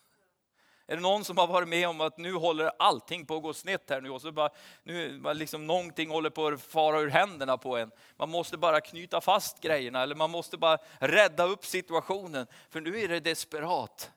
Är 0.87 0.97
det 0.97 1.02
någon 1.02 1.25
som 1.25 1.38
har 1.38 1.47
varit 1.47 1.69
med 1.69 1.88
om 1.88 2.00
att 2.00 2.19
nu 2.19 2.35
håller 2.35 2.73
allting 2.79 3.26
på 3.26 3.37
att 3.37 3.43
gå 3.43 3.55
snett 3.55 3.91
här 3.91 4.00
nu 4.00 4.11
och 4.11 4.23
så 4.23 4.33
bara, 4.33 4.50
nu 4.83 5.23
liksom 5.35 5.67
någonting 5.67 6.11
håller 6.11 6.31
på 6.31 6.47
att 6.47 6.62
fara 6.62 7.00
ur 7.00 7.09
händerna 7.09 7.59
på 7.59 7.76
en. 7.76 7.91
Man 8.17 8.29
måste 8.29 8.57
bara 8.57 8.81
knyta 8.81 9.21
fast 9.21 9.61
grejerna 9.61 10.02
eller 10.02 10.14
man 10.14 10.31
måste 10.31 10.57
bara 10.57 10.79
rädda 10.99 11.45
upp 11.45 11.67
situationen 11.67 12.47
för 12.71 12.81
nu 12.81 13.00
är 13.00 13.09
det 13.09 13.21
desperat. 13.21 14.11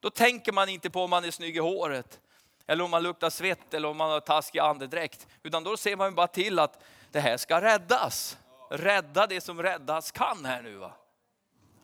Då 0.00 0.10
tänker 0.10 0.52
man 0.52 0.68
inte 0.68 0.90
på 0.90 1.04
om 1.04 1.10
man 1.10 1.24
är 1.24 1.30
snygg 1.30 1.56
i 1.56 1.60
håret 1.60 2.20
eller 2.66 2.84
om 2.84 2.90
man 2.90 3.02
luktar 3.02 3.30
svett 3.30 3.74
eller 3.74 3.88
om 3.88 3.96
man 3.96 4.10
har 4.10 4.20
taskig 4.20 4.58
andedräkt 4.58 5.26
utan 5.42 5.64
då 5.64 5.76
ser 5.76 5.96
man 5.96 6.14
bara 6.14 6.26
till 6.26 6.58
att 6.58 6.82
det 7.10 7.20
här 7.20 7.36
ska 7.36 7.60
räddas 7.60 8.36
rädda 8.70 9.26
det 9.26 9.40
som 9.40 9.62
räddas 9.62 10.10
kan 10.10 10.44
här 10.44 10.62
nu. 10.62 10.76
Va? 10.76 10.92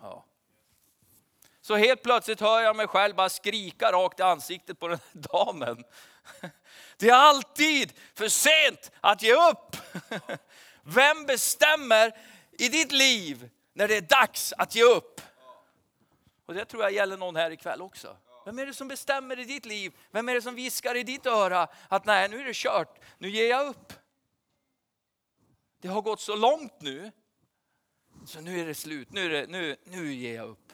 Ja. 0.02 0.25
Så 1.61 1.76
helt 1.76 2.02
plötsligt 2.02 2.40
hör 2.40 2.61
jag 2.61 2.76
mig 2.76 2.87
själv 2.87 3.14
bara 3.14 3.28
skrika 3.28 3.93
rakt 3.93 4.21
i 4.21 4.23
ansiktet 4.23 4.81
på 4.81 4.88
den 4.88 4.99
här 5.12 5.23
damen. 5.23 5.85
Det 6.97 7.09
är 7.09 7.14
alltid 7.14 7.93
för 8.14 8.28
sent 8.28 8.90
att 9.00 9.23
ge 9.23 9.35
upp. 9.35 9.76
Vem 10.83 11.26
bestämmer 11.26 12.12
i 12.59 12.69
ditt 12.69 12.93
liv 12.93 13.50
när 13.73 13.88
det 13.88 13.97
är 13.97 14.00
dags 14.00 14.52
att 14.59 14.75
ge 14.75 14.83
upp? 14.83 15.21
Och 16.47 16.55
det 16.55 16.64
tror 16.64 16.83
jag 16.83 16.93
gäller 16.93 17.16
någon 17.16 17.37
här 17.37 17.50
ikväll 17.50 17.83
också. 17.83 18.16
Vem 18.45 18.59
är 18.59 18.66
det 18.66 18.75
som 18.75 18.88
bestämmer 18.88 19.38
i 19.38 19.45
ditt 19.45 19.66
liv? 19.66 19.97
Vem 20.11 20.28
är 20.28 20.35
det 20.35 20.43
som 20.43 20.55
viskar 20.55 20.95
i 20.95 21.02
ditt 21.02 21.26
öra 21.26 21.69
att 21.88 22.05
nej, 22.05 22.28
nu 22.28 22.40
är 22.40 22.45
det 22.45 22.55
kört, 22.57 22.99
nu 23.19 23.31
ger 23.31 23.50
jag 23.50 23.66
upp. 23.66 23.93
Det 25.78 25.88
har 25.88 26.02
gått 26.02 26.21
så 26.21 26.37
långt 26.37 26.80
nu, 26.80 27.12
så 28.26 28.40
nu 28.40 28.61
är 28.61 28.66
det 28.66 28.75
slut. 28.75 29.12
Nu, 29.12 29.25
är 29.25 29.30
det, 29.30 29.47
nu, 29.47 29.76
nu 29.85 30.14
ger 30.14 30.35
jag 30.35 30.49
upp. 30.49 30.73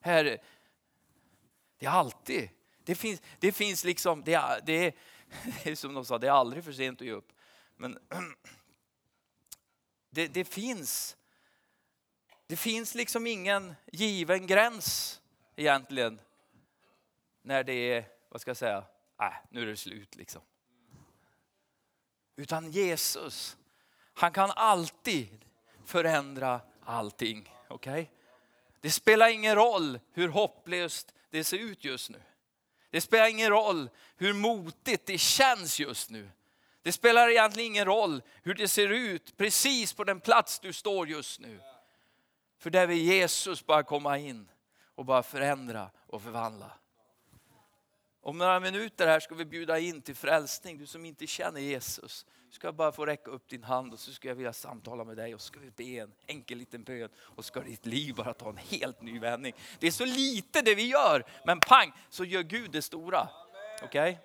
Herre, 0.00 0.38
det 1.78 1.86
är 1.86 1.90
alltid, 1.90 2.48
det 2.84 2.94
finns, 2.94 3.22
det 3.38 3.52
finns 3.52 3.84
liksom, 3.84 4.22
det 4.24 4.34
är, 4.34 4.60
det, 4.66 4.72
är, 4.72 4.94
det 5.64 5.70
är 5.70 5.74
som 5.74 5.94
de 5.94 6.04
sa, 6.04 6.18
det 6.18 6.26
är 6.26 6.32
aldrig 6.32 6.64
för 6.64 6.72
sent 6.72 7.00
att 7.00 7.06
ge 7.06 7.12
upp. 7.12 7.32
Men 7.76 7.98
det, 10.10 10.26
det 10.26 10.44
finns, 10.44 11.16
det 12.46 12.56
finns 12.56 12.94
liksom 12.94 13.26
ingen 13.26 13.74
given 13.92 14.46
gräns 14.46 15.20
egentligen. 15.56 16.20
När 17.42 17.64
det 17.64 17.72
är, 17.72 18.08
vad 18.28 18.40
ska 18.40 18.50
jag 18.50 18.56
säga, 18.56 18.84
äh, 19.20 19.32
nu 19.50 19.62
är 19.62 19.66
det 19.66 19.76
slut 19.76 20.14
liksom. 20.14 20.42
Utan 22.36 22.70
Jesus, 22.70 23.56
han 24.14 24.32
kan 24.32 24.50
alltid 24.50 25.44
förändra 25.84 26.60
allting. 26.84 27.52
Okay? 27.68 28.06
Det 28.80 28.90
spelar 28.90 29.28
ingen 29.28 29.54
roll 29.54 30.00
hur 30.12 30.28
hopplöst 30.28 31.14
det 31.30 31.44
ser 31.44 31.58
ut 31.58 31.84
just 31.84 32.10
nu. 32.10 32.22
Det 32.90 33.00
spelar 33.00 33.28
ingen 33.28 33.50
roll 33.50 33.90
hur 34.16 34.32
motigt 34.32 35.06
det 35.06 35.18
känns 35.18 35.80
just 35.80 36.10
nu. 36.10 36.30
Det 36.82 36.92
spelar 36.92 37.28
egentligen 37.28 37.70
ingen 37.70 37.84
roll 37.84 38.22
hur 38.42 38.54
det 38.54 38.68
ser 38.68 38.88
ut 38.88 39.36
precis 39.36 39.92
på 39.92 40.04
den 40.04 40.20
plats 40.20 40.58
du 40.58 40.72
står 40.72 41.08
just 41.08 41.40
nu. 41.40 41.60
För 42.58 42.70
där 42.70 42.86
vill 42.86 42.98
Jesus 42.98 43.66
bara 43.66 43.82
komma 43.82 44.18
in 44.18 44.48
och 44.94 45.04
bara 45.04 45.22
förändra 45.22 45.90
och 46.06 46.22
förvandla. 46.22 46.70
Om 48.20 48.38
några 48.38 48.60
minuter 48.60 49.06
här 49.06 49.20
ska 49.20 49.34
vi 49.34 49.44
bjuda 49.44 49.78
in 49.78 50.02
till 50.02 50.14
frälsning. 50.14 50.78
Du 50.78 50.86
som 50.86 51.04
inte 51.04 51.26
känner 51.26 51.60
Jesus 51.60 52.26
ska 52.54 52.64
ska 52.64 52.72
bara 52.72 52.92
få 52.92 53.06
räcka 53.06 53.30
upp 53.30 53.48
din 53.48 53.64
hand 53.64 53.92
och 53.92 53.98
så 53.98 54.12
ska 54.12 54.28
jag 54.28 54.34
vilja 54.34 54.52
samtala 54.52 55.04
med 55.04 55.16
dig 55.16 55.34
och 55.34 55.40
så 55.40 55.46
ska 55.46 55.60
vi 55.60 55.70
be 55.70 56.00
en 56.00 56.12
enkel 56.26 56.58
liten 56.58 56.84
bön 56.84 57.08
och 57.16 57.44
ska 57.44 57.60
ditt 57.60 57.86
liv 57.86 58.14
bara 58.14 58.34
ta 58.34 58.48
en 58.48 58.56
helt 58.56 59.02
ny 59.02 59.18
vändning. 59.18 59.54
Det 59.78 59.86
är 59.86 59.90
så 59.90 60.04
lite 60.04 60.62
det 60.62 60.74
vi 60.74 60.86
gör, 60.86 61.24
men 61.44 61.60
pang 61.60 61.92
så 62.08 62.24
gör 62.24 62.42
Gud 62.42 62.70
det 62.70 62.82
stora. 62.82 63.28
Okej? 63.82 64.18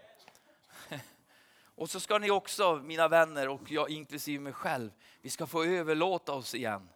Okay? 0.88 1.00
Och 1.76 1.90
så 1.90 2.00
ska 2.00 2.18
ni 2.18 2.32
också, 2.32 2.76
mina 2.76 3.08
vänner 3.08 3.50
och 3.50 3.72
jag 3.72 3.90
inklusive 3.90 4.40
mig 4.40 4.54
själv, 4.54 4.92
vi 5.22 5.30
ska 5.30 5.48
få 5.48 5.64
överlåta 5.64 6.34
oss 6.34 6.56
igen. 6.56 6.90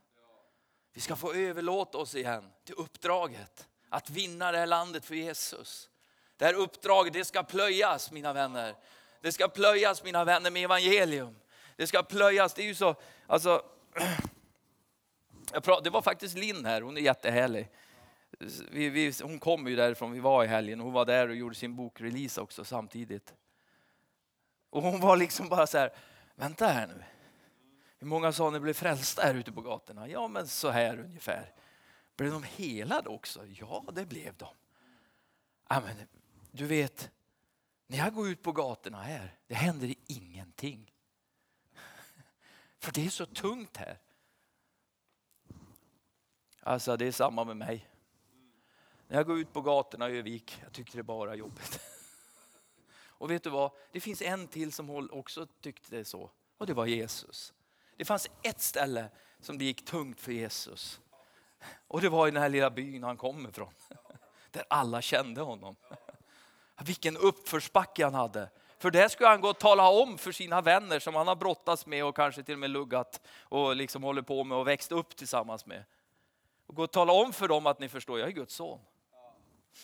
Vi 0.94 1.02
ska 1.02 1.16
få 1.16 1.34
överlåta 1.34 1.98
oss 1.98 2.16
igen 2.16 2.52
till 2.64 2.76
uppdraget 2.76 3.68
att 3.90 4.10
vinna 4.10 4.52
det 4.52 4.58
här 4.58 4.68
landet 4.68 5.06
för 5.06 5.16
Jesus. 5.16 5.90
Det 6.38 6.46
här 6.46 6.54
uppdraget 6.54 7.14
det 7.14 7.26
ska 7.26 7.44
plöjas 7.44 8.12
mina 8.12 8.34
vänner. 8.34 8.76
Det 9.24 9.32
ska 9.32 9.48
plöjas 9.48 10.04
mina 10.04 10.24
vänner 10.24 10.52
med 10.52 10.64
evangelium. 10.64 11.36
Det 11.76 11.88
ska 11.88 12.04
plöjas, 12.04 12.54
det 12.54 12.62
är 12.62 12.66
ju 12.66 12.76
så, 12.76 12.96
alltså, 13.28 13.66
det 15.84 15.90
var 15.90 16.02
faktiskt 16.02 16.38
Linn 16.38 16.66
här, 16.66 16.82
hon 16.82 16.98
är 16.98 17.02
jättehärlig. 17.02 17.70
Vi, 18.72 18.90
vi, 18.90 19.14
hon 19.24 19.40
kom 19.40 19.68
ju 19.68 19.76
därifrån, 19.76 20.12
vi 20.12 20.20
var 20.20 20.44
i 20.44 20.48
helgen, 20.48 20.80
hon 20.80 20.94
var 20.94 21.06
där 21.06 21.30
och 21.30 21.36
gjorde 21.36 21.56
sin 21.56 21.76
bokrelease 21.76 22.42
också 22.42 22.66
samtidigt. 22.66 23.34
Och 24.70 24.82
hon 24.82 25.00
var 25.00 25.18
liksom 25.18 25.50
bara 25.50 25.68
så 25.68 25.78
här, 25.78 25.94
vänta 26.36 26.68
här 26.68 26.88
nu. 26.88 27.04
Hur 28.00 28.08
många 28.08 28.32
sa 28.32 28.50
ni 28.50 28.60
blev 28.60 28.74
frälsta 28.74 29.22
här 29.22 29.36
ute 29.36 29.52
på 29.52 29.62
gatorna? 29.62 30.08
Ja 30.08 30.28
men 30.28 30.48
så 30.48 30.70
här 30.70 31.00
ungefär. 31.00 31.54
Blev 32.16 32.32
de 32.32 32.44
helade 32.44 33.10
också? 33.10 33.46
Ja 33.46 33.84
det 33.92 34.06
blev 34.06 34.38
de. 34.38 34.48
Ja, 35.70 35.82
men, 35.86 36.08
du 36.52 36.66
vet, 36.66 37.12
när 37.88 37.98
jag 37.98 38.14
går 38.14 38.28
ut 38.28 38.44
på 38.44 38.52
gatorna 38.52 39.02
här, 39.02 39.40
det 39.48 39.56
händer 39.56 39.96
ingenting. 40.08 40.94
För 42.80 42.92
det 42.92 43.06
är 43.06 43.10
så 43.10 43.26
tungt 43.26 43.78
här. 43.78 44.00
Alltså 46.60 46.98
det 46.98 47.06
är 47.06 47.12
samma 47.12 47.44
med 47.44 47.58
mig. 47.58 47.90
När 49.08 49.18
jag 49.18 49.26
går 49.26 49.40
ut 49.40 49.54
på 49.54 49.62
gatorna 49.62 50.10
i 50.10 50.18
Övik, 50.18 50.62
jag 50.64 50.74
tycker 50.74 50.94
det 50.94 51.00
är 51.00 51.04
bara 51.04 51.36
jobbigt. 51.36 51.80
Och 53.24 53.32
vet 53.32 53.44
du 53.44 53.50
vad? 53.50 53.72
Det 53.92 54.00
finns 54.00 54.22
en 54.22 54.48
till 54.48 54.72
som 54.72 55.10
också 55.12 55.48
tyckte 55.62 55.96
det 55.96 56.06
så. 56.06 56.32
Och 56.58 56.68
det 56.68 56.74
var 56.74 56.86
Jesus. 56.86 57.54
Det 57.98 58.06
fanns 58.06 58.30
ett 58.42 58.62
ställe 58.62 59.10
som 59.40 59.58
det 59.58 59.66
gick 59.66 59.86
tungt 59.86 60.20
för 60.20 60.32
Jesus. 60.32 61.02
Och 61.88 62.02
det 62.02 62.10
var 62.10 62.28
i 62.28 62.32
den 62.32 62.42
här 62.42 62.50
lilla 62.50 62.70
byn 62.70 63.04
han 63.04 63.18
kom 63.18 63.48
ifrån. 63.48 63.74
Där 64.52 64.64
alla 64.70 65.02
kände 65.02 65.42
honom. 65.42 65.76
Vilken 66.82 67.18
uppförsbacke 67.18 68.04
han 68.04 68.14
hade. 68.14 68.50
För 68.78 68.92
det 68.92 69.10
skulle 69.10 69.30
han 69.30 69.42
gå 69.42 69.50
och 69.50 69.60
tala 69.60 69.90
om 69.90 70.18
för 70.18 70.32
sina 70.32 70.62
vänner 70.62 71.00
som 71.00 71.16
han 71.16 71.28
har 71.28 71.36
brottats 71.36 71.86
med 71.86 72.06
och 72.06 72.16
kanske 72.16 72.44
till 72.44 72.54
och 72.54 72.60
med 72.60 72.70
luggat 72.70 73.22
och 73.40 73.76
liksom 73.76 74.04
håller 74.04 74.22
på 74.22 74.44
med 74.44 74.58
och 74.58 74.68
växt 74.68 74.92
upp 74.92 75.16
tillsammans 75.16 75.66
med. 75.66 75.84
Och 76.68 76.76
gå 76.76 76.84
och 76.84 76.92
tala 76.92 77.14
om 77.14 77.34
för 77.34 77.48
dem 77.48 77.68
att 77.68 77.80
ni 77.80 77.90
förstår, 77.90 78.20
jag 78.20 78.28
är 78.28 78.32
Guds 78.32 78.56
son. 78.56 78.80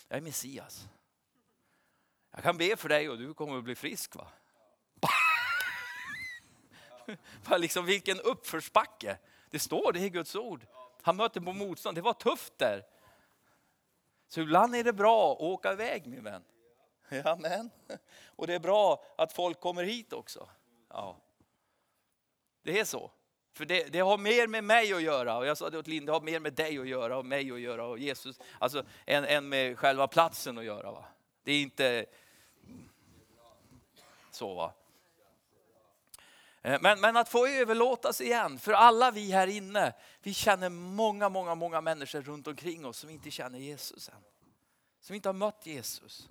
Jag 0.08 0.18
är 0.18 0.22
Messias. 0.22 0.88
Jag 2.32 2.44
kan 2.44 2.58
be 2.58 2.78
för 2.78 2.90
dig 2.90 3.10
och 3.10 3.18
du 3.18 3.34
kommer 3.34 3.58
att 3.58 3.64
bli 3.64 3.76
frisk. 3.76 4.16
va? 4.16 4.28
liksom, 7.58 7.86
vilken 7.86 8.20
uppförsbacke. 8.20 9.18
Det 9.50 9.60
står 9.60 9.94
det 9.94 10.00
i 10.00 10.10
Guds 10.10 10.36
ord. 10.36 10.66
Han 11.02 11.16
möter 11.16 11.42
på 11.42 11.54
motstånd. 11.54 11.98
Det 11.98 12.02
var 12.02 12.14
tufft 12.14 12.58
där. 12.58 12.86
Så 14.28 14.42
ibland 14.42 14.76
är 14.76 14.84
det 14.84 14.94
bra 14.94 15.34
att 15.34 15.42
åka 15.42 15.74
iväg 15.74 16.08
min 16.08 16.24
vän. 16.24 16.44
Amen. 17.26 17.72
Och 18.26 18.48
det 18.48 18.54
är 18.54 18.60
bra 18.60 19.04
att 19.18 19.34
folk 19.34 19.60
kommer 19.60 19.84
hit 19.84 20.14
också. 20.14 20.50
Ja. 20.90 21.16
Det 22.64 22.80
är 22.80 22.86
så. 22.86 23.12
För 23.54 23.66
det, 23.66 23.84
det, 23.84 24.00
har 24.00 24.18
mer 24.18 24.48
med 24.48 24.64
mig 24.64 24.94
att 24.94 25.02
göra. 25.02 25.38
Och 25.38 25.46
jag 25.46 25.58
sa 25.58 25.70
det 25.70 25.78
åt 25.78 25.88
Linda, 25.88 26.12
det 26.12 26.16
har 26.18 26.22
mer 26.22 26.40
med 26.40 26.54
dig 26.54 26.78
att 26.78 26.88
göra 26.88 27.18
och 27.18 27.26
mig 27.26 27.52
att 27.52 27.60
göra 27.60 27.86
och 27.86 28.00
Jesus, 28.00 28.40
alltså 28.60 28.84
än, 29.06 29.26
än 29.26 29.50
med 29.50 29.80
själva 29.80 30.08
platsen 30.08 30.58
att 30.58 30.64
göra. 30.64 30.92
Va? 30.92 31.06
Det 31.44 31.52
är 31.52 31.62
inte 31.62 32.06
så. 34.32 34.54
va. 34.54 34.74
Eh, 36.62 36.82
men, 36.82 37.00
men 37.00 37.18
att 37.18 37.30
få 37.30 37.48
överlåtas 37.48 38.22
igen, 38.22 38.60
för 38.60 38.74
alla 38.74 39.12
vi 39.12 39.32
här 39.32 39.48
inne, 39.48 39.94
vi 40.22 40.34
känner 40.34 40.70
många, 40.70 41.30
många, 41.30 41.56
många 41.56 41.82
människor 41.82 42.22
runt 42.22 42.48
omkring 42.48 42.86
oss 42.86 42.98
som 42.98 43.10
inte 43.10 43.32
känner 43.32 43.60
Jesus 43.60 44.10
än. 44.10 44.24
Som 45.02 45.16
inte 45.16 45.30
har 45.30 45.34
mött 45.34 45.66
Jesus. 45.66 46.30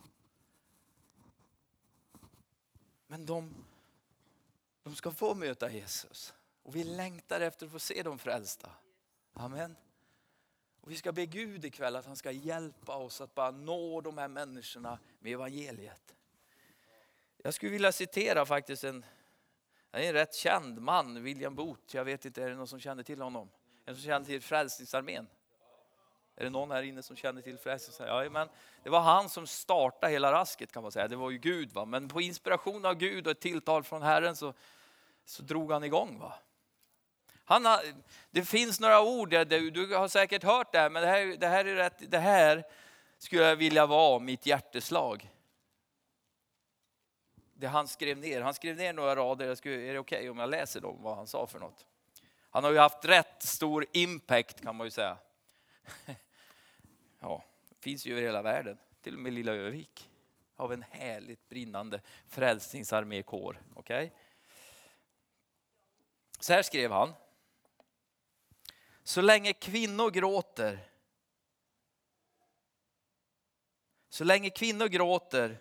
Men 3.11 3.27
de, 3.27 3.55
de 4.83 4.94
ska 4.94 5.11
få 5.11 5.35
möta 5.35 5.71
Jesus. 5.71 6.35
Och 6.62 6.77
vi 6.77 6.85
längtar 6.85 7.40
efter 7.40 7.66
att 7.66 7.73
få 7.73 7.79
se 7.79 8.03
dem 8.03 8.18
frälsta. 8.18 8.71
Amen. 9.33 9.77
Och 10.81 10.90
vi 10.90 10.97
ska 10.97 11.12
be 11.12 11.27
Gud 11.27 11.64
ikväll 11.64 11.97
att 11.97 12.07
han 12.07 12.16
ska 12.16 12.31
hjälpa 12.31 12.97
oss 12.97 13.21
att 13.21 13.35
bara 13.35 13.51
nå 13.51 14.01
de 14.01 14.18
här 14.18 14.29
människorna 14.29 14.99
med 15.18 15.33
evangeliet. 15.33 16.14
Jag 17.37 17.55
skulle 17.55 17.73
vilja 17.73 17.92
citera 17.92 18.47
faktiskt 18.47 18.85
en, 18.85 19.05
en 19.92 20.12
rätt 20.12 20.35
känd 20.35 20.81
man, 20.81 21.23
William 21.23 21.55
Booth. 21.55 21.97
Jag 21.97 22.05
vet 22.05 22.25
inte, 22.25 22.42
är 22.42 22.49
det 22.49 22.57
någon 22.57 22.68
som 22.68 22.81
känner 22.81 23.03
till 23.03 23.21
honom? 23.21 23.51
En 23.85 23.94
som 23.94 24.05
känner 24.05 24.27
till 24.27 24.42
Frälsningsarmén? 24.42 25.27
Är 26.40 26.44
det 26.44 26.51
någon 26.51 26.70
här 26.70 26.83
inne 26.83 27.03
som 27.03 27.16
känner 27.16 27.42
till 27.42 27.59
Frälsningsarmén? 27.59 28.24
Ja, 28.24 28.31
men 28.31 28.48
det 28.83 28.90
var 28.90 29.01
han 29.01 29.29
som 29.29 29.46
startade 29.46 30.12
hela 30.12 30.33
rasket 30.33 30.72
kan 30.72 30.83
man 30.83 30.92
säga. 30.92 31.09
Det 31.09 31.16
var 31.16 31.31
ju 31.31 31.38
Gud. 31.38 31.72
Va? 31.72 31.85
Men 31.85 32.09
på 32.09 32.20
inspiration 32.20 32.85
av 32.85 32.94
Gud 32.94 33.27
och 33.27 33.31
ett 33.31 33.40
tilltal 33.40 33.85
från 33.85 34.03
Herren 34.03 34.37
så, 34.37 34.55
så 35.24 35.42
drog 35.42 35.72
han 35.72 35.85
igång. 35.85 36.18
Va? 36.18 36.35
Han 37.44 37.64
har, 37.64 37.81
det 38.31 38.44
finns 38.44 38.81
några 38.81 39.03
ord, 39.03 39.31
du, 39.31 39.70
du 39.70 39.94
har 39.94 40.09
säkert 40.09 40.42
hört 40.42 40.72
det 40.72 40.79
här, 40.79 40.90
men 40.90 41.03
det 41.03 41.09
här, 41.09 41.37
det 41.37 41.46
här 41.46 41.64
är 41.64 41.74
rätt, 41.74 42.11
det 42.11 42.18
här 42.18 42.64
skulle 43.18 43.42
jag 43.42 43.57
vilja 43.57 43.87
vara 43.87 44.18
mitt 44.18 44.46
hjärteslag 44.46 45.31
det 47.59 47.66
han 47.66 47.88
skrev 47.88 48.18
ner. 48.18 48.40
Han 48.40 48.55
skrev 48.55 48.77
ner 48.77 48.92
några 48.92 49.16
rader, 49.16 49.46
jag 49.46 49.59
skulle, 49.59 49.74
är 49.74 49.92
det 49.92 49.98
okej 49.98 50.18
okay 50.18 50.29
om 50.29 50.38
jag 50.38 50.51
läser 50.51 50.81
dem, 50.81 51.03
vad 51.03 51.16
han 51.16 51.27
sa 51.27 51.46
för 51.46 51.59
något? 51.59 51.87
Han 52.51 52.64
har 52.64 52.70
ju 52.70 52.79
haft 52.79 53.05
rätt 53.05 53.42
stor 53.42 53.87
impact 53.92 54.62
kan 54.62 54.77
man 54.77 54.87
ju 54.87 54.90
säga. 54.90 55.16
Finns 57.88 58.07
ju 58.07 58.12
över 58.12 58.22
hela 58.22 58.42
världen, 58.42 58.79
till 59.01 59.14
och 59.14 59.20
med 59.20 59.33
lilla 59.33 59.53
Övik. 59.53 60.11
Av 60.57 60.72
en 60.72 60.83
härligt 60.83 61.48
brinnande 61.48 62.01
frälsningsarmékår. 62.27 63.62
Okay? 63.74 64.11
Så 66.40 66.53
här 66.53 66.62
skrev 66.62 66.90
han. 66.90 67.12
Så 69.03 69.20
länge 69.20 69.53
kvinnor 69.53 70.11
gråter 70.11 70.79
så 74.09 74.24
länge 74.24 74.51
kvinnor 74.51 74.87
gråter 74.87 75.59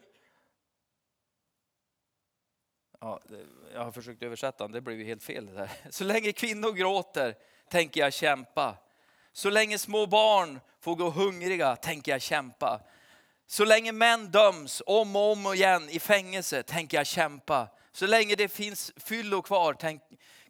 Ja, 3.00 3.22
jag 3.74 3.84
har 3.84 3.92
försökt 3.92 4.24
översätta 4.24 4.64
den, 4.64 4.72
det 4.72 4.82
blev 4.82 5.00
ju 5.00 5.06
helt 5.06 5.24
fel. 5.24 5.46
Det 5.46 5.54
där. 5.54 5.72
Så 5.90 6.04
länge 6.04 6.32
kvinnor 6.32 6.72
gråter 6.72 7.36
tänker 7.70 8.02
jag 8.02 8.14
kämpa. 8.14 8.87
Så 9.38 9.50
länge 9.50 9.78
små 9.78 10.06
barn 10.06 10.60
får 10.80 10.96
gå 10.96 11.10
hungriga 11.10 11.76
tänker 11.76 12.12
jag 12.12 12.22
kämpa. 12.22 12.82
Så 13.48 13.66
länge 13.66 13.92
män 13.92 14.32
döms 14.32 14.82
om 14.86 15.16
och 15.16 15.32
om 15.32 15.54
igen 15.54 15.90
i 15.90 16.00
fängelse 16.00 16.64
tänker 16.64 16.98
jag 16.98 17.08
kämpa. 17.08 17.68
Så 17.92 18.08
länge 18.08 18.36
det 18.36 18.48
finns 18.48 18.92
fyllo 18.96 19.42
kvar, 19.42 19.74
tänk, 19.80 20.02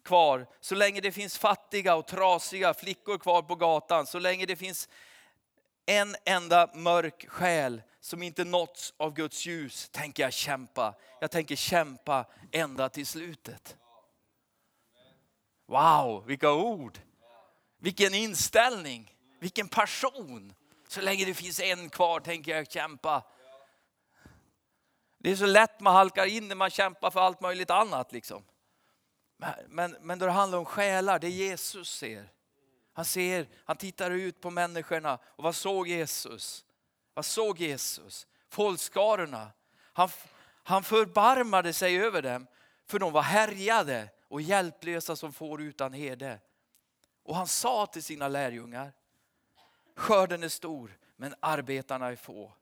kvar, 0.02 0.46
så 0.60 0.74
länge 0.74 1.00
det 1.00 1.12
finns 1.12 1.38
fattiga 1.38 1.94
och 1.94 2.06
trasiga 2.06 2.74
flickor 2.74 3.18
kvar 3.18 3.42
på 3.42 3.54
gatan, 3.54 4.06
så 4.06 4.18
länge 4.18 4.46
det 4.46 4.56
finns 4.56 4.88
en 5.86 6.16
enda 6.24 6.70
mörk 6.74 7.28
själ 7.28 7.82
som 8.00 8.22
inte 8.22 8.44
nåtts 8.44 8.94
av 8.96 9.14
Guds 9.14 9.46
ljus 9.46 9.88
tänker 9.88 10.22
jag 10.22 10.32
kämpa. 10.32 10.94
Jag 11.20 11.30
tänker 11.30 11.56
kämpa 11.56 12.24
ända 12.52 12.88
till 12.88 13.06
slutet. 13.06 13.76
Wow, 15.66 16.24
vilka 16.26 16.52
ord! 16.52 16.98
Vilken 17.78 18.14
inställning, 18.14 19.14
vilken 19.38 19.68
passion. 19.68 20.54
Så 20.88 21.00
länge 21.00 21.24
det 21.24 21.34
finns 21.34 21.60
en 21.60 21.90
kvar 21.90 22.20
tänker 22.20 22.56
jag 22.56 22.70
kämpa. 22.70 23.24
Det 25.18 25.30
är 25.30 25.36
så 25.36 25.46
lätt 25.46 25.80
man 25.80 25.94
halkar 25.94 26.26
in 26.26 26.48
när 26.48 26.54
man 26.54 26.70
kämpar 26.70 27.10
för 27.10 27.20
allt 27.20 27.40
möjligt 27.40 27.70
annat. 27.70 28.12
Liksom. 28.12 28.44
Men, 29.36 29.54
men, 29.68 29.96
men 30.00 30.18
då 30.18 30.26
det 30.26 30.32
handlar 30.32 30.58
om 30.58 30.64
själar, 30.64 31.18
det 31.18 31.30
Jesus 31.30 31.90
ser. 31.90 32.28
Han 32.92 33.04
ser, 33.04 33.48
han 33.64 33.76
tittar 33.76 34.10
ut 34.10 34.40
på 34.40 34.50
människorna 34.50 35.18
och 35.24 35.44
vad 35.44 35.54
såg 35.54 35.88
Jesus? 35.88 36.64
Vad 37.14 37.24
såg 37.24 37.58
Jesus? 37.58 38.26
Folkskarorna. 38.48 39.50
Han, 39.92 40.08
han 40.62 40.84
förbarmade 40.84 41.72
sig 41.72 41.98
över 41.98 42.22
dem 42.22 42.46
för 42.86 42.98
de 42.98 43.12
var 43.12 43.22
härjade 43.22 44.08
och 44.28 44.42
hjälplösa 44.42 45.16
som 45.16 45.32
får 45.32 45.62
utan 45.62 45.92
herde. 45.92 46.40
Och 47.28 47.36
han 47.36 47.46
sa 47.46 47.86
till 47.86 48.02
sina 48.02 48.28
lärjungar, 48.28 48.92
skörden 49.94 50.42
är 50.42 50.48
stor 50.48 50.98
men 51.16 51.34
arbetarna 51.40 52.06
är 52.06 52.16
få. 52.16 52.52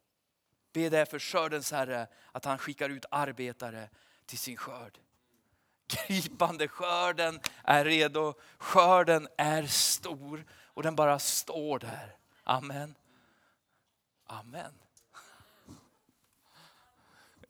Be 0.73 0.89
därför 0.89 1.19
skördens 1.19 1.73
Herre 1.73 2.07
att 2.33 2.45
han 2.45 2.59
skickar 2.59 2.91
ut 2.91 3.05
arbetare 3.11 3.89
till 4.25 4.39
sin 4.39 4.57
skörd. 4.57 4.99
Gripande 5.89 6.69
skörden 6.69 7.41
är 7.65 7.85
redo, 7.85 8.35
skörden 8.59 9.29
är 9.37 9.67
stor 9.67 10.45
och 10.51 10.83
den 10.83 10.97
bara 10.97 11.19
står 11.19 11.79
där. 11.79 12.17
Amen. 12.45 12.95
Amen. 14.25 14.73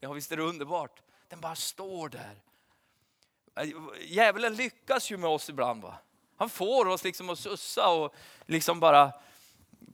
Ja 0.01 0.13
visst 0.13 0.33
är 0.33 0.37
det 0.37 0.43
underbart. 0.43 1.03
Den 1.29 1.41
bara 1.41 1.55
står 1.55 2.09
där. 2.09 2.43
Äh, 3.55 3.69
djävulen 4.01 4.55
lyckas 4.55 5.11
ju 5.11 5.17
med 5.17 5.31
oss 5.31 5.51
ibland. 5.51 5.83
Va? 5.83 5.99
Han 6.37 6.49
får 6.49 6.89
oss 6.89 7.05
liksom 7.05 7.31
att 7.31 7.39
sussa 7.39 7.89
och 7.89 8.15
liksom 8.47 8.81
bara 8.81 9.13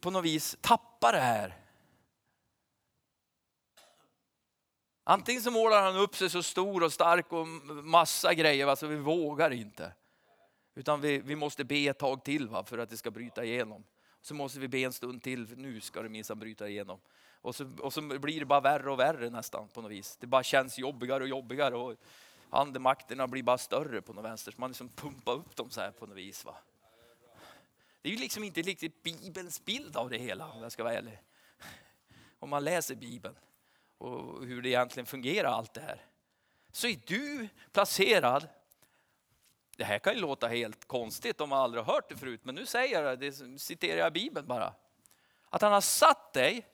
på 0.00 0.10
något 0.10 0.24
vis 0.24 0.56
tappa 0.60 1.12
det 1.12 1.20
här. 1.20 1.56
Antingen 5.04 5.42
så 5.42 5.50
målar 5.50 5.82
han 5.82 5.96
upp 5.96 6.16
sig 6.16 6.30
så 6.30 6.42
stor 6.42 6.82
och 6.82 6.92
stark 6.92 7.32
och 7.32 7.46
massa 7.84 8.34
grejer, 8.34 8.66
va, 8.66 8.76
så 8.76 8.86
vi 8.86 8.96
vågar 8.96 9.50
inte. 9.50 9.92
Utan 10.74 11.00
vi, 11.00 11.18
vi 11.18 11.36
måste 11.36 11.64
be 11.64 11.88
ett 11.88 11.98
tag 11.98 12.24
till 12.24 12.48
va, 12.48 12.64
för 12.64 12.78
att 12.78 12.90
det 12.90 12.96
ska 12.96 13.10
bryta 13.10 13.44
igenom. 13.44 13.84
Så 14.20 14.34
måste 14.34 14.60
vi 14.60 14.68
be 14.68 14.78
en 14.78 14.92
stund 14.92 15.22
till, 15.22 15.46
för 15.46 15.56
nu 15.56 15.80
ska 15.80 16.02
det 16.02 16.08
minsann 16.08 16.38
bryta 16.38 16.68
igenom. 16.68 17.00
Och 17.42 17.54
så, 17.54 17.70
och 17.80 17.92
så 17.92 18.00
blir 18.00 18.40
det 18.40 18.46
bara 18.46 18.60
värre 18.60 18.90
och 18.90 18.98
värre 18.98 19.30
nästan 19.30 19.68
på 19.68 19.82
något 19.82 19.90
vis. 19.90 20.16
Det 20.20 20.26
bara 20.26 20.42
känns 20.42 20.78
jobbigare 20.78 21.22
och 21.22 21.28
jobbigare. 21.28 21.76
Och 21.76 21.96
andemakterna 22.52 23.26
blir 23.28 23.42
bara 23.42 23.58
större 23.58 24.02
på 24.02 24.12
något 24.12 24.24
vänster. 24.24 24.52
Så 24.52 24.60
man 24.60 24.70
liksom 24.70 24.88
pumpar 24.88 25.32
upp 25.32 25.56
dem 25.56 25.70
så 25.70 25.80
här 25.80 25.90
på 25.90 26.06
något 26.06 26.16
vis. 26.16 26.44
Va? 26.44 26.56
Det 28.02 28.08
är 28.08 28.12
ju 28.12 28.18
liksom 28.18 28.44
inte 28.44 28.62
riktigt 28.62 29.02
Bibelns 29.02 29.64
bild 29.64 29.96
av 29.96 30.10
det 30.10 30.18
hela 30.18 30.52
om 30.52 30.62
jag 30.62 30.72
ska 30.72 30.84
vara 30.84 30.94
ärlig. 30.94 31.22
Om 32.38 32.50
man 32.50 32.64
läser 32.64 32.94
Bibeln 32.94 33.34
och 33.98 34.46
hur 34.46 34.62
det 34.62 34.68
egentligen 34.68 35.06
fungerar 35.06 35.48
allt 35.48 35.74
det 35.74 35.80
här. 35.80 36.06
Så 36.72 36.86
är 36.86 37.00
du 37.06 37.48
placerad 37.72 38.48
det 39.76 39.84
här 39.84 39.98
kan 39.98 40.14
ju 40.14 40.20
låta 40.20 40.48
helt 40.48 40.88
konstigt 40.88 41.40
om 41.40 41.48
man 41.48 41.58
aldrig 41.58 41.84
har 41.84 41.94
hört 41.94 42.08
det 42.08 42.16
förut, 42.16 42.40
men 42.44 42.54
nu 42.54 42.66
säger 42.66 43.02
jag 43.02 43.18
det, 43.18 43.60
citerar 43.60 43.98
jag 43.98 44.12
Bibeln 44.12 44.46
bara. 44.46 44.74
Att 45.48 45.62
han 45.62 45.72
har 45.72 45.80
satt 45.80 46.32
dig 46.32 46.66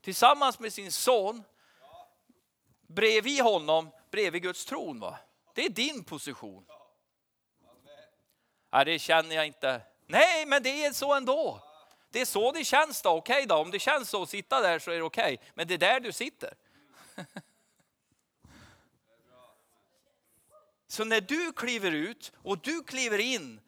tillsammans 0.00 0.58
med 0.58 0.72
sin 0.72 0.92
son 0.92 1.42
bredvid 2.86 3.42
honom, 3.42 3.90
bredvid 4.10 4.42
Guds 4.42 4.64
tron. 4.64 5.00
Va? 5.00 5.18
Det 5.54 5.64
är 5.64 5.68
din 5.68 6.04
position. 6.04 6.64
Nej, 8.72 8.84
det 8.84 8.98
känner 8.98 9.36
jag 9.36 9.46
inte. 9.46 9.82
Nej, 10.06 10.46
men 10.46 10.62
det 10.62 10.84
är 10.84 10.92
så 10.92 11.14
ändå. 11.14 11.62
Det 12.10 12.20
är 12.20 12.24
så 12.24 12.52
det 12.52 12.64
känns 12.64 13.02
då. 13.02 13.10
Okej 13.10 13.46
då, 13.46 13.54
om 13.54 13.70
det 13.70 13.78
känns 13.78 14.10
så 14.10 14.22
att 14.22 14.28
sitta 14.28 14.60
där 14.60 14.78
så 14.78 14.90
är 14.90 14.96
det 14.96 15.02
okej. 15.02 15.40
Men 15.54 15.66
det 15.66 15.74
är 15.74 15.78
där 15.78 16.00
du 16.00 16.12
sitter. 16.12 16.54
Så 20.86 21.04
när 21.04 21.20
du 21.20 21.52
kliver 21.52 21.92
ut 21.92 22.32
och 22.36 22.58
du 22.58 22.82
kliver 22.82 23.18
in 23.18 23.60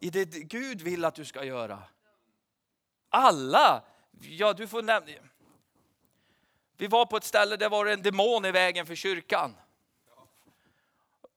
i 0.00 0.10
det 0.10 0.24
Gud 0.24 0.80
vill 0.80 1.04
att 1.04 1.14
du 1.14 1.24
ska 1.24 1.44
göra. 1.44 1.82
Alla, 3.08 3.84
ja 4.20 4.52
du 4.52 4.68
får 4.68 4.82
nämna. 4.82 5.12
Vi 6.80 6.86
var 6.86 7.06
på 7.06 7.16
ett 7.16 7.24
ställe 7.24 7.56
där 7.56 7.68
var 7.68 7.86
en 7.86 8.02
demon 8.02 8.44
i 8.44 8.50
vägen 8.50 8.86
för 8.86 8.94
kyrkan. 8.94 9.56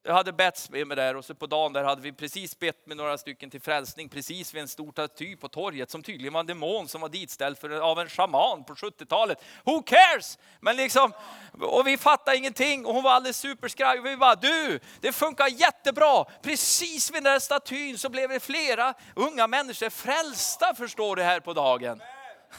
Jag 0.04 0.14
hade 0.14 0.34
bett 0.34 0.70
med 0.70 0.88
mig 0.88 0.98
där 0.98 1.16
och 1.16 1.26
så 1.26 1.36
på 1.36 1.48
dagen 1.48 1.74
där 1.74 1.84
hade 1.84 2.02
vi 2.02 2.14
precis 2.14 2.60
bett 2.60 2.88
med 2.88 2.98
några 2.98 3.18
stycken 3.18 3.50
till 3.50 3.62
frälsning 3.62 4.10
precis 4.10 4.54
vid 4.54 4.62
en 4.62 4.68
stor 4.68 4.92
staty 4.92 5.36
på 5.36 5.48
torget 5.48 5.92
som 5.92 6.04
tydligen 6.04 6.34
var 6.34 6.40
en 6.40 6.46
demon 6.46 6.88
som 6.88 7.02
var 7.02 7.10
ditställd 7.10 7.58
för, 7.58 7.70
av 7.70 8.00
en 8.00 8.10
shaman 8.10 8.64
på 8.64 8.74
70-talet. 8.74 9.44
Who 9.64 9.82
cares? 9.82 10.38
Men 10.60 10.76
liksom, 10.76 11.14
och 11.60 11.88
vi 11.88 11.98
fattade 11.98 12.38
ingenting 12.38 12.86
och 12.86 12.94
hon 12.94 13.04
var 13.04 13.12
alldeles 13.12 13.38
superskraj 13.38 14.02
vi 14.02 14.18
bara 14.18 14.36
du, 14.36 14.80
det 15.02 15.12
funkar 15.12 15.48
jättebra. 15.48 16.26
Precis 16.42 17.12
vid 17.12 17.24
den 17.24 17.34
där 17.34 17.40
statyn 17.40 17.98
så 17.98 18.10
blev 18.10 18.30
det 18.30 18.40
flera 18.40 18.94
unga 19.16 19.48
människor 19.48 19.90
frälsta 19.90 20.76
förstår 20.76 21.16
du 21.16 21.24
här 21.24 21.40
på 21.40 21.54
dagen. 21.54 22.02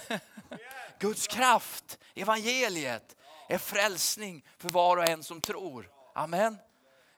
Guds 0.98 1.26
kraft, 1.26 1.98
evangeliet 2.14 3.16
är 3.48 3.58
frälsning 3.58 4.44
för 4.58 4.68
var 4.68 4.96
och 4.96 5.08
en 5.08 5.22
som 5.22 5.40
tror. 5.40 5.90
Amen. 6.14 6.58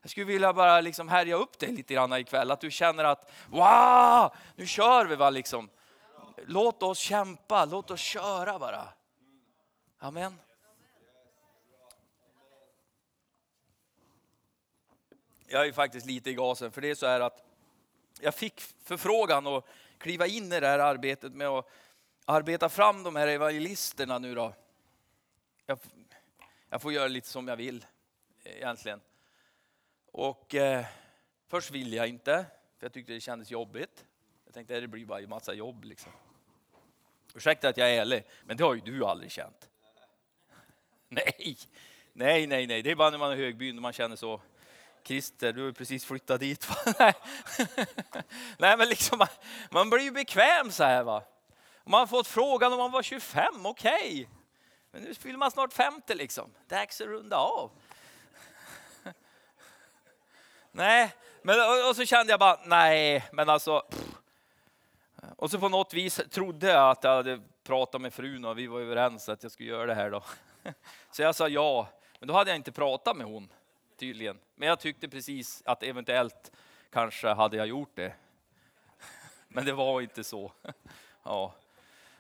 Jag 0.03 0.11
skulle 0.11 0.27
vilja 0.27 0.53
bara 0.53 0.81
liksom 0.81 1.09
härja 1.09 1.37
upp 1.37 1.59
dig 1.59 1.73
lite 1.73 1.95
grann 1.95 2.13
ikväll, 2.13 2.51
att 2.51 2.61
du 2.61 2.71
känner 2.71 3.05
att 3.05 3.31
wow, 3.47 4.35
nu 4.57 4.67
kör 4.67 5.07
vi 5.07 5.17
va 5.17 5.31
liksom. 5.31 5.71
Låt 6.47 6.83
oss 6.83 6.99
kämpa, 6.99 7.65
låt 7.65 7.91
oss 7.91 8.01
köra 8.01 8.59
bara. 8.59 8.89
Amen. 9.99 10.41
Jag 15.49 15.67
är 15.67 15.73
faktiskt 15.73 16.07
lite 16.07 16.31
i 16.31 16.35
gasen, 16.35 16.73
för 16.73 16.81
det 16.81 16.91
är 16.91 16.95
så 16.95 17.07
här 17.07 17.21
att 17.21 17.45
jag 18.21 18.35
fick 18.35 18.61
förfrågan 18.61 19.47
att 19.47 19.65
kliva 19.99 20.27
in 20.27 20.53
i 20.53 20.61
det 20.61 20.67
här 20.67 20.79
arbetet 20.79 21.33
med 21.33 21.49
att 21.49 21.69
arbeta 22.27 22.69
fram 22.69 23.03
de 23.03 23.17
här 23.17 23.29
evangelisterna 23.29 24.19
nu 24.19 24.35
då. 24.35 24.55
Jag, 25.67 25.79
jag 26.69 26.83
får 26.83 26.93
göra 26.93 27.09
lite 27.09 27.29
som 27.29 27.49
jag 27.49 27.57
vill 27.57 27.87
egentligen. 28.45 29.01
Och 30.13 30.55
eh, 30.55 30.85
först 31.49 31.71
ville 31.71 31.97
jag 31.97 32.09
inte, 32.09 32.47
för 32.79 32.87
jag 32.87 32.93
tyckte 32.93 33.13
det 33.13 33.21
kändes 33.21 33.51
jobbigt. 33.51 34.05
Jag 34.45 34.55
tänkte 34.55 34.81
det 34.81 34.89
blir 34.89 35.07
bara 35.07 35.21
en 35.21 35.29
massa 35.29 35.55
jobb 35.55 35.85
liksom. 35.85 36.13
Ursäkta 37.35 37.69
att 37.69 37.77
jag 37.77 37.91
är 37.91 38.01
ärlig, 38.01 38.25
men 38.45 38.57
det 38.57 38.65
har 38.65 38.75
ju 38.75 38.81
du 38.81 39.05
aldrig 39.05 39.31
känt. 39.31 39.69
Nej, 41.09 41.59
nej, 42.13 42.47
nej, 42.47 42.67
nej. 42.67 42.83
det 42.83 42.91
är 42.91 42.95
bara 42.95 43.11
när 43.11 43.19
man 43.19 43.33
är 43.33 43.37
högbyn 43.37 43.77
och 43.77 43.83
man 43.83 43.93
känner 43.93 44.17
så. 44.17 44.41
Christer, 45.05 45.53
du 45.53 45.65
har 45.65 45.73
precis 45.73 46.05
flyttat 46.05 46.41
dit. 46.41 46.69
nej. 46.99 47.15
nej, 48.59 48.77
men 48.77 48.89
liksom 48.89 49.19
man, 49.19 49.29
man 49.71 49.91
blir 49.91 50.01
ju 50.01 50.11
bekväm 50.11 50.71
så 50.71 50.85
här 50.85 51.03
va. 51.03 51.23
Man 51.89 52.01
har 52.01 52.07
fått 52.07 52.27
frågan 52.27 52.73
om 52.73 52.79
man 52.79 52.91
var 52.91 53.03
25, 53.03 53.67
okej. 53.67 53.93
Okay. 53.95 54.27
Men 54.91 55.03
nu 55.03 55.15
fyller 55.15 55.39
man 55.39 55.51
snart 55.51 55.73
50 55.73 56.15
liksom. 56.15 56.51
Dags 56.69 57.01
att 57.01 57.07
runda 57.07 57.37
av. 57.37 57.71
Nej, 60.73 61.15
men, 61.43 61.89
och 61.89 61.97
så 61.97 62.05
kände 62.05 62.33
jag 62.33 62.41
bara, 62.41 62.61
nej, 62.65 63.25
men 63.33 63.49
alltså. 63.49 63.81
Pff. 63.81 64.17
Och 65.37 65.51
så 65.51 65.59
på 65.59 65.69
något 65.69 65.95
vis 65.95 66.21
trodde 66.31 66.67
jag 66.67 66.91
att 66.91 67.05
jag 67.05 67.17
hade 67.17 67.41
pratat 67.63 68.01
med 68.01 68.15
frun 68.15 68.45
och 68.45 68.59
vi 68.59 68.67
var 68.67 68.81
överens 68.81 69.29
att 69.29 69.43
jag 69.43 69.53
skulle 69.53 69.69
göra 69.69 69.87
det 69.87 69.95
här 69.95 70.11
då. 70.11 70.23
Så 71.11 71.23
jag 71.23 71.35
sa 71.35 71.49
ja, 71.49 71.89
men 72.19 72.29
då 72.29 72.35
hade 72.35 72.51
jag 72.51 72.57
inte 72.57 72.73
pratat 72.73 73.17
med 73.17 73.27
hon 73.27 73.49
tydligen. 73.97 74.39
Men 74.55 74.69
jag 74.69 74.81
tyckte 74.81 75.09
precis 75.09 75.63
att 75.67 75.83
eventuellt 75.83 76.53
kanske 76.91 77.29
hade 77.29 77.57
jag 77.57 77.67
gjort 77.67 77.97
det. 77.97 78.13
Men 79.49 79.65
det 79.65 79.73
var 79.73 80.01
inte 80.01 80.25
så. 80.25 80.53
Ja. 81.23 81.55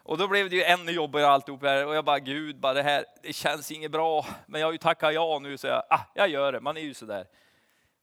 Och 0.06 0.18
då 0.18 0.28
blev 0.28 0.50
det 0.50 0.56
ju 0.56 0.62
ännu 0.62 0.92
jobbigare 0.92 1.28
alltihop 1.28 1.62
här 1.62 1.86
och 1.86 1.94
jag 1.94 2.04
bara 2.04 2.18
Gud, 2.18 2.60
bara 2.60 2.72
det 2.72 2.82
här, 2.82 3.04
det 3.22 3.32
känns 3.32 3.70
inget 3.70 3.90
bra. 3.90 4.26
Men 4.46 4.60
jag 4.60 4.68
har 4.68 4.72
ju 4.72 4.78
tackat 4.78 5.14
ja 5.14 5.38
nu 5.38 5.58
så 5.58 5.66
jag, 5.66 5.82
ah, 5.90 6.00
jag 6.14 6.28
gör 6.28 6.52
det. 6.52 6.60
Man 6.60 6.76
är 6.76 6.80
ju 6.80 6.94
sådär. 6.94 7.26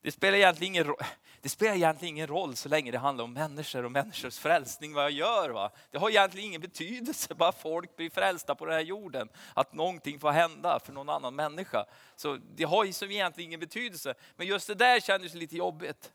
Det 0.02 0.12
spelar, 0.12 0.38
egentligen 0.38 0.74
ingen, 0.74 0.94
det 1.40 1.48
spelar 1.48 1.74
egentligen 1.74 2.14
ingen 2.14 2.26
roll 2.26 2.56
så 2.56 2.68
länge 2.68 2.90
det 2.90 2.98
handlar 2.98 3.24
om 3.24 3.32
människor 3.32 3.84
och 3.84 3.92
människors 3.92 4.38
frälsning, 4.38 4.94
vad 4.94 5.04
jag 5.04 5.10
gör. 5.10 5.50
Va? 5.50 5.70
Det 5.90 5.98
har 5.98 6.10
egentligen 6.10 6.48
ingen 6.48 6.60
betydelse, 6.60 7.34
bara 7.36 7.52
folk 7.52 7.96
blir 7.96 8.10
frälsta 8.10 8.54
på 8.54 8.66
den 8.66 8.74
här 8.74 8.82
jorden. 8.82 9.28
Att 9.54 9.72
någonting 9.72 10.20
får 10.20 10.30
hända 10.30 10.80
för 10.84 10.92
någon 10.92 11.08
annan 11.08 11.34
människa. 11.34 11.86
Så 12.16 12.38
det 12.54 12.64
har 12.64 12.84
ju 12.84 12.92
som 12.92 13.10
egentligen 13.10 13.48
ingen 13.48 13.60
betydelse. 13.60 14.14
Men 14.36 14.46
just 14.46 14.66
det 14.66 14.74
där 14.74 15.00
kändes 15.00 15.34
lite 15.34 15.56
jobbigt. 15.56 16.12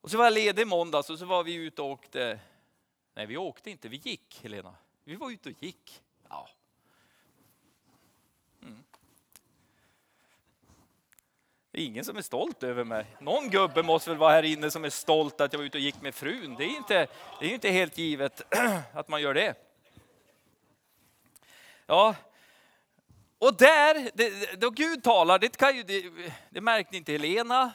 Och 0.00 0.10
så 0.10 0.18
var 0.18 0.24
jag 0.24 0.32
ledig 0.32 0.62
i 0.62 0.64
måndags 0.64 1.10
och 1.10 1.18
så 1.18 1.24
var 1.24 1.44
vi 1.44 1.54
ute 1.54 1.82
och 1.82 1.88
åkte. 1.88 2.38
Nej, 3.16 3.26
vi 3.26 3.36
åkte 3.36 3.70
inte, 3.70 3.88
vi 3.88 3.96
gick 3.96 4.40
Helena. 4.42 4.74
Vi 5.04 5.16
var 5.16 5.30
ute 5.30 5.48
och 5.48 5.62
gick. 5.62 6.02
Ja, 6.28 6.48
mm. 8.62 8.84
Det 11.70 11.80
är 11.80 11.84
ingen 11.84 12.04
som 12.04 12.16
är 12.16 12.22
stolt 12.22 12.62
över 12.62 12.84
mig. 12.84 13.06
Någon 13.20 13.50
gubbe 13.50 13.82
måste 13.82 14.10
väl 14.10 14.18
vara 14.18 14.32
här 14.32 14.42
inne 14.42 14.70
som 14.70 14.84
är 14.84 14.90
stolt 14.90 15.40
att 15.40 15.52
jag 15.52 15.58
var 15.58 15.66
ute 15.66 15.78
och 15.78 15.82
gick 15.82 16.02
med 16.02 16.14
frun. 16.14 16.54
Det 16.54 16.64
är 16.64 16.76
inte, 16.76 17.06
det 17.40 17.46
är 17.46 17.54
inte 17.54 17.70
helt 17.70 17.98
givet 17.98 18.42
att 18.92 19.08
man 19.08 19.22
gör 19.22 19.34
det. 19.34 19.54
Ja, 21.86 22.14
och 23.38 23.56
där, 23.56 24.10
det, 24.14 24.60
då 24.60 24.70
Gud 24.70 25.02
talar, 25.02 25.38
det, 25.38 25.56
kan 25.56 25.76
ju, 25.76 25.82
det, 25.82 26.10
det 26.50 26.60
märkte 26.60 26.96
inte 26.96 27.12
Helena, 27.12 27.72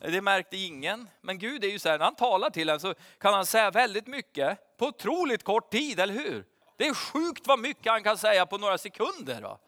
det 0.00 0.20
märkte 0.20 0.56
ingen. 0.56 1.08
Men 1.20 1.38
Gud 1.38 1.64
är 1.64 1.68
ju 1.68 1.78
så 1.78 1.88
här, 1.88 1.98
när 1.98 2.04
han 2.04 2.14
talar 2.14 2.50
till 2.50 2.68
en 2.68 2.80
så 2.80 2.94
kan 3.18 3.34
han 3.34 3.46
säga 3.46 3.70
väldigt 3.70 4.06
mycket 4.06 4.76
på 4.76 4.86
otroligt 4.86 5.44
kort 5.44 5.70
tid, 5.70 6.00
eller 6.00 6.14
hur? 6.14 6.44
Det 6.76 6.86
är 6.86 6.94
sjukt 6.94 7.46
vad 7.46 7.58
mycket 7.58 7.92
han 7.92 8.02
kan 8.02 8.18
säga 8.18 8.46
på 8.46 8.58
några 8.58 8.78
sekunder. 8.78 9.42
Va? 9.42 9.58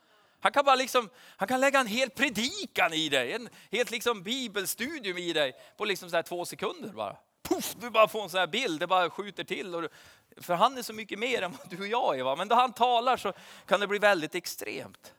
Han 0.41 0.53
kan, 0.53 0.65
bara 0.65 0.77
liksom, 0.77 1.11
han 1.37 1.49
kan 1.49 1.61
lägga 1.61 1.81
en 1.81 1.87
hel 1.87 2.11
predikan 2.11 2.93
i 2.93 3.09
dig, 3.09 3.33
en 3.33 3.49
helt 3.71 3.91
liksom 3.91 4.23
bibelstudium 4.23 5.19
i 5.19 5.33
dig 5.33 5.53
på 5.77 5.85
liksom 5.85 6.11
så 6.11 6.23
två 6.23 6.45
sekunder 6.45 6.89
bara. 6.89 7.17
puff, 7.43 7.75
du 7.81 7.91
bara 7.91 8.09
får 8.09 8.23
en 8.23 8.31
sån 8.31 8.41
här 8.41 8.47
bild, 8.47 8.81
det 8.81 8.87
bara 8.87 9.11
skjuter 9.11 9.45
till. 9.45 9.75
Och, 9.75 9.91
för 10.37 10.55
han 10.55 10.79
är 10.79 10.83
så 10.83 10.93
mycket 10.93 11.19
mer 11.19 11.43
än 11.43 11.53
vad 11.53 11.71
du 11.71 11.79
och 11.81 11.87
jag 11.87 12.19
är. 12.19 12.23
Va? 12.23 12.37
Men 12.37 12.49
då 12.49 12.55
han 12.55 12.73
talar 12.73 13.17
så 13.17 13.33
kan 13.67 13.81
det 13.81 13.87
bli 13.87 13.99
väldigt 13.99 14.35
extremt. 14.35 15.15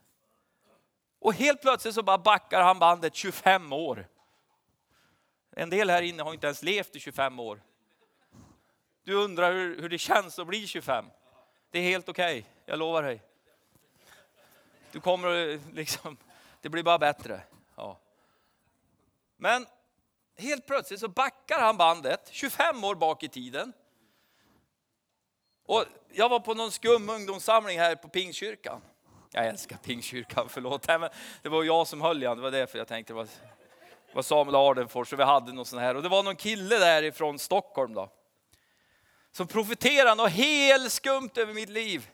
Och 1.20 1.34
helt 1.34 1.62
plötsligt 1.62 1.96
så 1.96 2.04
bara 2.04 2.18
backar 2.18 2.62
han 2.62 2.80
bandet 2.80 3.16
25 3.16 3.74
år. 3.74 4.08
En 5.56 5.70
del 5.70 5.90
här 5.90 6.02
inne 6.02 6.24
har 6.24 6.34
inte 6.34 6.48
ens 6.48 6.64
levt 6.64 6.96
i 6.96 7.00
25 7.00 7.40
år. 7.40 7.62
Du 9.04 9.14
undrar 9.14 9.54
hur, 9.54 9.82
hur 9.82 9.90
det 9.90 9.98
känns 9.98 10.40
att 10.40 10.48
bli 10.48 10.68
25. 10.68 11.06
Det 11.72 11.80
är 11.80 11.84
helt 11.84 12.10
okej, 12.10 12.40
okay, 12.40 12.52
jag 12.66 12.80
lovar 12.80 13.04
dig. 13.04 13.22
Du 14.92 15.00
kommer 15.00 15.50
eh, 15.50 15.60
liksom, 15.74 16.18
det 16.62 16.70
blir 16.70 16.84
bara 16.84 16.98
bättre. 16.98 17.42
Ja. 17.76 18.00
Men 19.38 19.66
helt 20.38 20.68
plötsligt 20.68 21.00
så 21.00 21.08
backar 21.08 21.60
han 21.60 21.78
bandet 21.78 22.30
25 22.32 22.84
år 22.84 22.96
bak 22.96 23.24
i 23.24 23.30
tiden. 23.30 23.74
Och 25.66 25.86
jag 26.12 26.30
var 26.30 26.40
på 26.40 26.54
någon 26.54 26.72
skum 26.72 27.10
ungdomssamling 27.10 27.80
här 27.80 27.96
på 27.96 28.08
Pingstkyrkan. 28.10 28.82
Jag 29.32 29.48
älskar 29.48 29.78
Pingstkyrkan, 29.78 30.48
förlåt. 30.50 30.88
Men 30.88 31.10
det 31.42 31.50
var 31.50 31.64
jag 31.64 31.88
som 31.88 32.02
höll 32.02 32.24
i 32.24 32.26
det 32.26 32.36
var 32.36 32.52
därför 32.52 32.78
jag 32.78 32.88
tänkte 32.88 33.14
det 33.14 33.18
var, 33.18 33.28
var 34.14 34.22
Samuel 34.22 34.56
Ardenfors 34.56 35.14
och 35.14 35.20
vi 35.20 35.24
hade 35.24 35.54
någon 35.54 35.66
sån 35.66 35.80
här. 35.80 35.96
Och 35.96 36.04
det 36.04 36.10
var 36.10 36.24
någon 36.24 36.36
kille 36.36 36.78
därifrån 36.78 37.40
Stockholm 37.40 37.94
då. 37.94 38.10
Som 39.32 39.48
profeterade 39.48 40.16
något 40.16 40.32
helt 40.32 40.94
skumt 40.94 41.32
över 41.36 41.54
mitt 41.54 41.70
liv. 41.70 42.10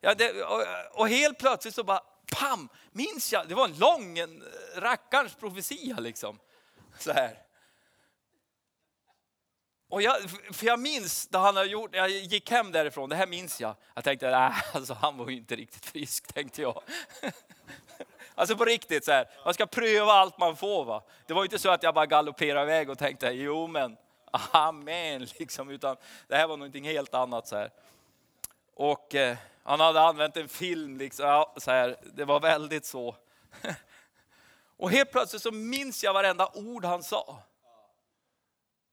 Ja, 0.00 0.14
det, 0.14 0.42
och, 0.42 0.62
och, 0.92 1.08
helt 1.08 1.38
plötsligt 1.38 1.74
så 1.74 1.84
bara, 1.84 2.00
pam, 2.32 2.68
minns 2.92 3.32
jag, 3.32 3.48
det 3.48 3.54
var 3.54 3.64
en 3.64 3.78
lång 3.78 4.18
en 4.18 4.44
rackarns 4.76 5.34
profetia 5.34 5.98
liksom. 5.98 6.38
Så 6.98 7.12
här. 7.12 7.38
Och 9.90 10.02
jag, 10.02 10.30
för 10.52 10.66
jag 10.66 10.80
minns 10.80 11.26
det 11.26 11.38
han 11.38 11.56
har 11.56 11.64
gjort, 11.64 11.94
jag 11.94 12.10
gick 12.10 12.50
hem 12.50 12.72
därifrån, 12.72 13.08
det 13.08 13.16
här 13.16 13.26
minns 13.26 13.60
jag. 13.60 13.76
Jag 13.94 14.04
tänkte, 14.04 14.30
nej, 14.30 14.52
alltså, 14.72 14.94
han 14.94 15.16
var 15.16 15.28
ju 15.28 15.36
inte 15.36 15.56
riktigt 15.56 15.86
frisk, 15.86 16.32
tänkte 16.32 16.62
jag. 16.62 16.82
Alltså 18.38 18.56
på 18.56 18.64
riktigt, 18.64 19.04
så 19.04 19.12
här, 19.12 19.28
man 19.44 19.54
ska 19.54 19.66
pröva 19.66 20.12
allt 20.12 20.38
man 20.38 20.56
får. 20.56 20.84
Va? 20.84 21.02
Det 21.26 21.34
var 21.34 21.44
inte 21.44 21.58
så 21.58 21.70
att 21.70 21.82
jag 21.82 21.94
bara 21.94 22.06
galopperade 22.06 22.62
iväg 22.62 22.90
och 22.90 22.98
tänkte, 22.98 23.26
jo 23.26 23.66
men, 23.66 23.96
amen, 24.50 25.26
liksom, 25.38 25.70
utan 25.70 25.96
det 26.28 26.36
här 26.36 26.46
var 26.46 26.56
någonting 26.56 26.84
helt 26.84 27.14
annat. 27.14 27.48
Så 27.48 27.56
här. 27.56 27.70
Och 28.74 29.14
eh, 29.14 29.36
han 29.62 29.80
hade 29.80 30.00
använt 30.00 30.36
en 30.36 30.48
film, 30.48 30.96
liksom, 30.96 31.26
ja, 31.26 31.54
så 31.56 31.70
här, 31.70 31.96
det 32.02 32.24
var 32.24 32.40
väldigt 32.40 32.84
så. 32.84 33.16
och 34.76 34.90
helt 34.90 35.12
plötsligt 35.12 35.42
så 35.42 35.50
minns 35.50 36.04
jag 36.04 36.12
varenda 36.12 36.50
ord 36.54 36.84
han 36.84 37.02
sa. 37.02 37.42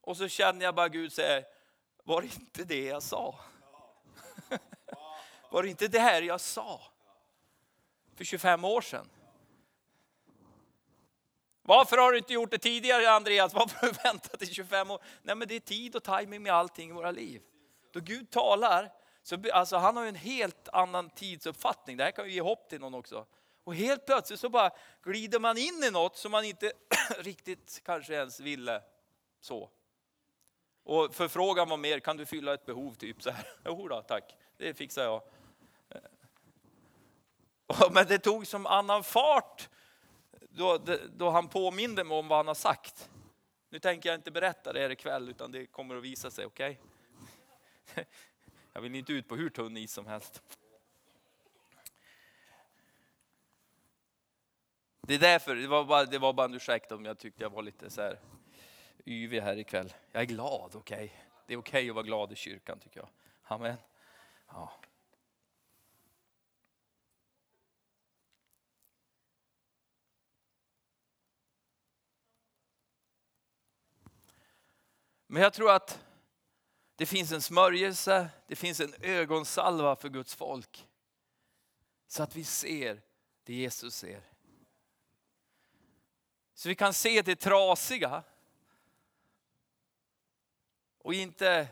Och 0.01 0.17
så 0.17 0.27
känner 0.27 0.65
jag 0.65 0.75
bara 0.75 0.89
Gud 0.89 1.13
säger, 1.13 1.45
var 2.03 2.21
det 2.21 2.27
inte 2.27 2.63
det 2.63 2.86
jag 2.86 3.03
sa? 3.03 3.39
var 5.49 5.63
det 5.63 5.69
inte 5.69 5.88
det 5.88 5.99
här 5.99 6.21
jag 6.21 6.41
sa? 6.41 6.81
För 8.15 8.23
25 8.23 8.63
år 8.63 8.81
sedan. 8.81 9.10
Varför 11.67 11.97
har 11.97 12.12
du 12.12 12.17
inte 12.17 12.34
gjort 12.34 12.51
det 12.51 12.58
tidigare 12.58 13.10
Andreas? 13.10 13.54
Varför 13.54 13.80
har 13.80 13.88
du 13.88 13.93
väntat 14.04 14.41
i 14.41 14.45
25 14.45 14.91
år? 14.91 15.01
Nej 15.21 15.36
men 15.36 15.47
det 15.47 15.56
är 15.56 15.60
tid 15.60 15.95
och 15.95 16.04
timing 16.04 16.43
med 16.43 16.54
allting 16.54 16.89
i 16.89 16.93
våra 16.93 17.12
liv. 17.12 17.41
Då 17.91 17.99
Gud 17.99 18.30
talar, 18.30 18.91
så, 19.23 19.38
alltså 19.54 19.78
han 19.78 19.97
har 19.97 20.04
ju 20.04 20.10
en 20.10 20.15
helt 20.15 20.69
annan 20.69 21.10
tidsuppfattning. 21.10 21.97
Det 21.97 22.04
här 22.04 22.12
kan 22.12 22.25
ju 22.25 22.32
ge 22.32 22.41
hopp 22.41 22.69
till 22.69 22.80
någon 22.80 22.93
också. 22.93 23.25
Och 23.63 23.75
helt 23.75 24.06
plötsligt 24.06 24.39
så 24.39 24.49
bara 24.49 24.71
glider 25.04 25.39
man 25.39 25.58
in 25.58 25.84
i 25.88 25.91
något 25.91 26.17
som 26.17 26.32
man 26.32 26.45
inte 26.45 26.71
riktigt 27.19 27.82
kanske 27.86 28.13
ens 28.13 28.39
ville 28.39 28.82
så. 29.41 29.69
Och 30.84 31.15
förfrågan 31.15 31.69
var 31.69 31.78
mer, 31.78 31.99
kan 31.99 32.17
du 32.17 32.25
fylla 32.25 32.54
ett 32.54 32.65
behov? 32.65 32.93
Typ 32.93 33.21
så 33.21 33.30
här. 33.30 33.47
Jo 33.65 33.88
då, 33.88 34.01
tack, 34.01 34.36
det 34.58 34.73
fixar 34.73 35.04
jag. 35.04 35.21
Eh. 35.89 36.01
Men 37.91 38.08
det 38.08 38.19
tog 38.19 38.47
som 38.47 38.65
annan 38.65 39.04
fart 39.04 39.69
då, 40.56 40.78
då 41.15 41.30
han 41.30 41.48
påminde 41.48 42.04
mig 42.04 42.18
om 42.18 42.28
vad 42.28 42.38
han 42.38 42.48
har 42.48 42.56
sagt. 42.56 43.10
Nu 43.70 43.80
tänker 43.80 44.10
jag 44.10 44.18
inte 44.18 44.32
berätta 44.32 44.74
det 44.74 44.80
här 44.80 44.89
ikväll, 44.89 45.30
utan 45.30 45.52
det 45.52 45.65
kommer 45.65 45.96
att 45.96 46.04
visa 46.04 46.32
sig, 46.32 46.46
okej? 46.46 46.82
Okay? 47.91 48.06
Jag 48.74 48.82
vill 48.82 48.96
inte 48.96 49.13
ut 49.13 49.28
på 49.28 49.36
hur 49.36 49.50
tunn 49.50 49.78
is 49.78 49.94
som 49.94 50.06
helst. 50.06 50.41
Det 55.02 55.13
är 55.13 55.20
därför, 55.20 55.56
det 55.56 55.68
var 55.68 55.84
bara, 55.84 56.06
det 56.06 56.18
var 56.18 56.34
bara 56.34 56.46
en 56.46 56.54
ursäkt 56.54 56.91
om 56.91 57.06
jag 57.06 57.18
tyckte 57.18 57.44
jag 57.44 57.50
var 57.50 57.62
lite 57.62 57.89
så 57.89 58.02
här 58.02 58.20
yvig 59.06 59.41
här 59.41 59.58
ikväll. 59.58 59.94
Jag 60.12 60.22
är 60.22 60.26
glad, 60.26 60.72
okej. 60.76 60.96
Okay. 60.96 61.10
Det 61.48 61.54
är 61.54 61.58
okej 61.58 61.80
okay 61.80 61.89
att 61.89 61.96
vara 61.96 62.06
glad 62.06 62.32
i 62.32 62.36
kyrkan 62.36 62.80
tycker 62.80 63.00
jag. 63.00 63.10
Amen. 63.44 63.76
Ja. 64.48 64.72
Men 75.36 75.43
jag 75.43 75.54
tror 75.54 75.71
att 75.71 76.06
det 76.95 77.06
finns 77.06 77.32
en 77.32 77.41
smörjelse, 77.41 78.30
det 78.48 78.56
finns 78.56 78.80
en 78.80 78.93
ögonsalva 79.02 79.95
för 79.95 80.10
Guds 80.10 80.36
folk. 80.36 80.88
Så 82.08 82.24
att 82.24 82.36
vi 82.36 82.43
ser 82.43 83.02
det 83.43 83.54
Jesus 83.54 83.95
ser. 83.95 84.21
Så 86.54 86.69
vi 86.69 86.76
kan 86.76 86.93
se 86.93 87.21
det 87.21 87.36
trasiga. 87.36 88.24
Och 90.98 91.13
inte, 91.13 91.67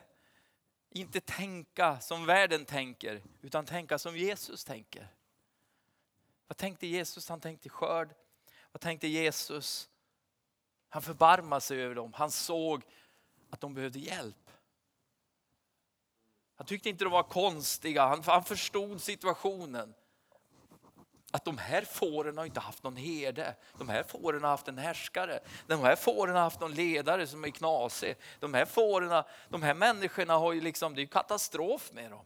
inte 0.89 1.21
tänka 1.21 1.99
som 1.99 2.25
världen 2.25 2.65
tänker, 2.65 3.21
utan 3.41 3.65
tänka 3.65 3.99
som 3.99 4.17
Jesus 4.17 4.63
tänker. 4.63 5.07
Vad 6.47 6.57
tänkte 6.57 6.87
Jesus? 6.87 7.29
Han 7.29 7.41
tänkte 7.41 7.69
skörd. 7.69 8.15
Vad 8.71 8.81
tänkte 8.81 9.07
Jesus? 9.07 9.89
Han 10.89 11.01
förbarmade 11.01 11.61
sig 11.61 11.81
över 11.81 11.95
dem. 11.95 12.13
Han 12.13 12.31
såg 12.31 12.83
att 13.53 13.61
de 13.61 13.73
behövde 13.73 13.99
hjälp. 13.99 14.49
Han 16.55 16.67
tyckte 16.67 16.89
inte 16.89 17.03
de 17.03 17.11
var 17.11 17.23
konstiga, 17.23 18.05
han, 18.05 18.23
han 18.23 18.43
förstod 18.43 19.01
situationen. 19.01 19.93
Att 21.31 21.45
de 21.45 21.57
här 21.57 21.81
fåren 21.81 22.37
har 22.37 22.45
inte 22.45 22.59
haft 22.59 22.83
någon 22.83 22.95
herde. 22.95 23.55
De 23.77 23.89
här 23.89 24.03
fåren 24.03 24.43
har 24.43 24.49
haft 24.49 24.67
en 24.67 24.77
härskare. 24.77 25.39
De 25.67 25.79
här 25.79 25.95
fåren 25.95 26.35
har 26.35 26.41
haft 26.41 26.59
någon 26.59 26.73
ledare 26.73 27.27
som 27.27 27.43
är 27.43 27.49
knasig. 27.49 28.15
De 28.39 28.53
här 28.53 28.65
fåren, 28.65 29.23
de 29.49 29.63
här 29.63 29.73
människorna 29.73 30.37
har 30.37 30.53
ju 30.53 30.61
liksom, 30.61 30.95
det 30.95 31.01
är 31.01 31.05
katastrof 31.05 31.91
med 31.93 32.11
dem. 32.11 32.25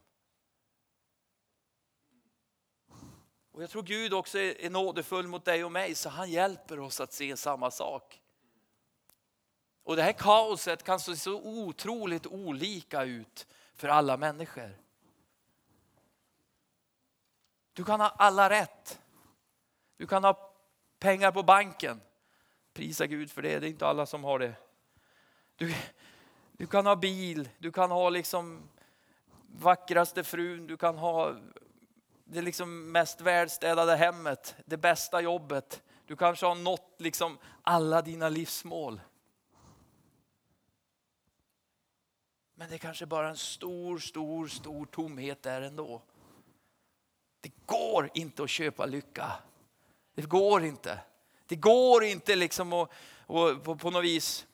Och 3.51 3.63
jag 3.63 3.69
tror 3.69 3.83
Gud 3.83 4.13
också 4.13 4.39
är 4.39 4.69
nådefull 4.69 5.27
mot 5.27 5.45
dig 5.45 5.65
och 5.65 5.71
mig 5.71 5.95
så 5.95 6.09
han 6.09 6.31
hjälper 6.31 6.79
oss 6.79 6.99
att 6.99 7.13
se 7.13 7.37
samma 7.37 7.71
sak. 7.71 8.21
Och 9.87 9.95
det 9.95 10.03
här 10.03 10.13
kaoset 10.13 10.83
kan 10.83 10.99
se 10.99 11.15
så 11.15 11.41
otroligt 11.41 12.25
olika 12.25 13.03
ut 13.03 13.47
för 13.75 13.87
alla 13.87 14.17
människor. 14.17 14.77
Du 17.73 17.83
kan 17.83 17.99
ha 17.99 18.09
alla 18.09 18.49
rätt. 18.49 19.01
Du 19.97 20.07
kan 20.07 20.23
ha 20.23 20.53
pengar 20.99 21.31
på 21.31 21.43
banken. 21.43 22.01
Prisa 22.73 23.07
Gud 23.07 23.31
för 23.31 23.41
det, 23.41 23.59
det 23.59 23.67
är 23.67 23.69
inte 23.69 23.87
alla 23.87 24.05
som 24.05 24.23
har 24.23 24.39
det. 24.39 24.53
Du, 25.55 25.75
du 26.51 26.67
kan 26.67 26.85
ha 26.85 26.95
bil, 26.95 27.49
du 27.57 27.71
kan 27.71 27.91
ha 27.91 28.09
liksom 28.09 28.69
vackraste 29.59 30.23
frun, 30.23 30.67
du 30.67 30.77
kan 30.77 30.97
ha 30.97 31.35
det 32.23 32.41
liksom 32.41 32.91
mest 32.91 33.21
välstädade 33.21 33.95
hemmet, 33.95 34.55
det 34.65 34.77
bästa 34.77 35.21
jobbet. 35.21 35.83
Du 36.05 36.15
kanske 36.15 36.45
har 36.45 36.55
nått 36.55 36.95
liksom 36.97 37.37
alla 37.61 38.01
dina 38.01 38.29
livsmål. 38.29 39.01
Men 42.59 42.69
det 42.69 42.75
är 42.75 42.79
kanske 42.79 43.05
bara 43.05 43.29
en 43.29 43.37
stor, 43.37 43.99
stor, 43.99 44.47
stor 44.47 44.85
tomhet 44.85 45.43
där 45.43 45.61
ändå. 45.61 46.01
Det 47.41 47.51
går 47.65 48.09
inte 48.13 48.43
att 48.43 48.49
köpa 48.49 48.85
lycka. 48.85 49.31
Det 50.15 50.21
går 50.21 50.63
inte. 50.63 50.99
Det 51.45 51.55
går 51.55 52.03
inte 52.03 52.35
liksom 52.35 52.73
att, 52.73 52.89
att 53.27 53.63
på, 53.63 53.75
på 53.75 53.91
något 53.91 54.03
vis 54.03 54.47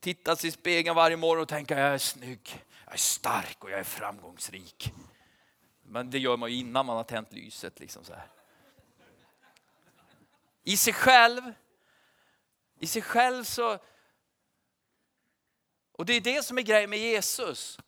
titta 0.00 0.36
sig 0.36 0.48
i 0.48 0.50
spegeln 0.50 0.96
varje 0.96 1.16
morgon 1.16 1.42
och 1.42 1.48
tänka 1.48 1.78
jag 1.78 1.94
är 1.94 1.98
snygg, 1.98 2.64
jag 2.84 2.94
är 2.94 2.98
stark 2.98 3.64
och 3.64 3.70
jag 3.70 3.80
är 3.80 3.84
framgångsrik. 3.84 4.92
Men 5.82 6.10
det 6.10 6.18
gör 6.18 6.36
man 6.36 6.50
ju 6.50 6.56
innan 6.56 6.86
man 6.86 6.96
har 6.96 7.04
tänt 7.04 7.32
lyset. 7.32 7.80
Liksom 7.80 8.04
så 8.04 8.12
här. 8.12 8.28
I 10.62 10.76
sig 10.76 10.92
själv, 10.92 11.52
i 12.78 12.86
sig 12.86 13.02
själv 13.02 13.44
så, 13.44 13.78
och 16.00 16.06
det 16.06 16.12
är 16.12 16.20
det 16.20 16.42
som 16.42 16.58
är 16.58 16.62
grejen 16.62 16.90
med 16.90 16.98
Jesus. 16.98 17.78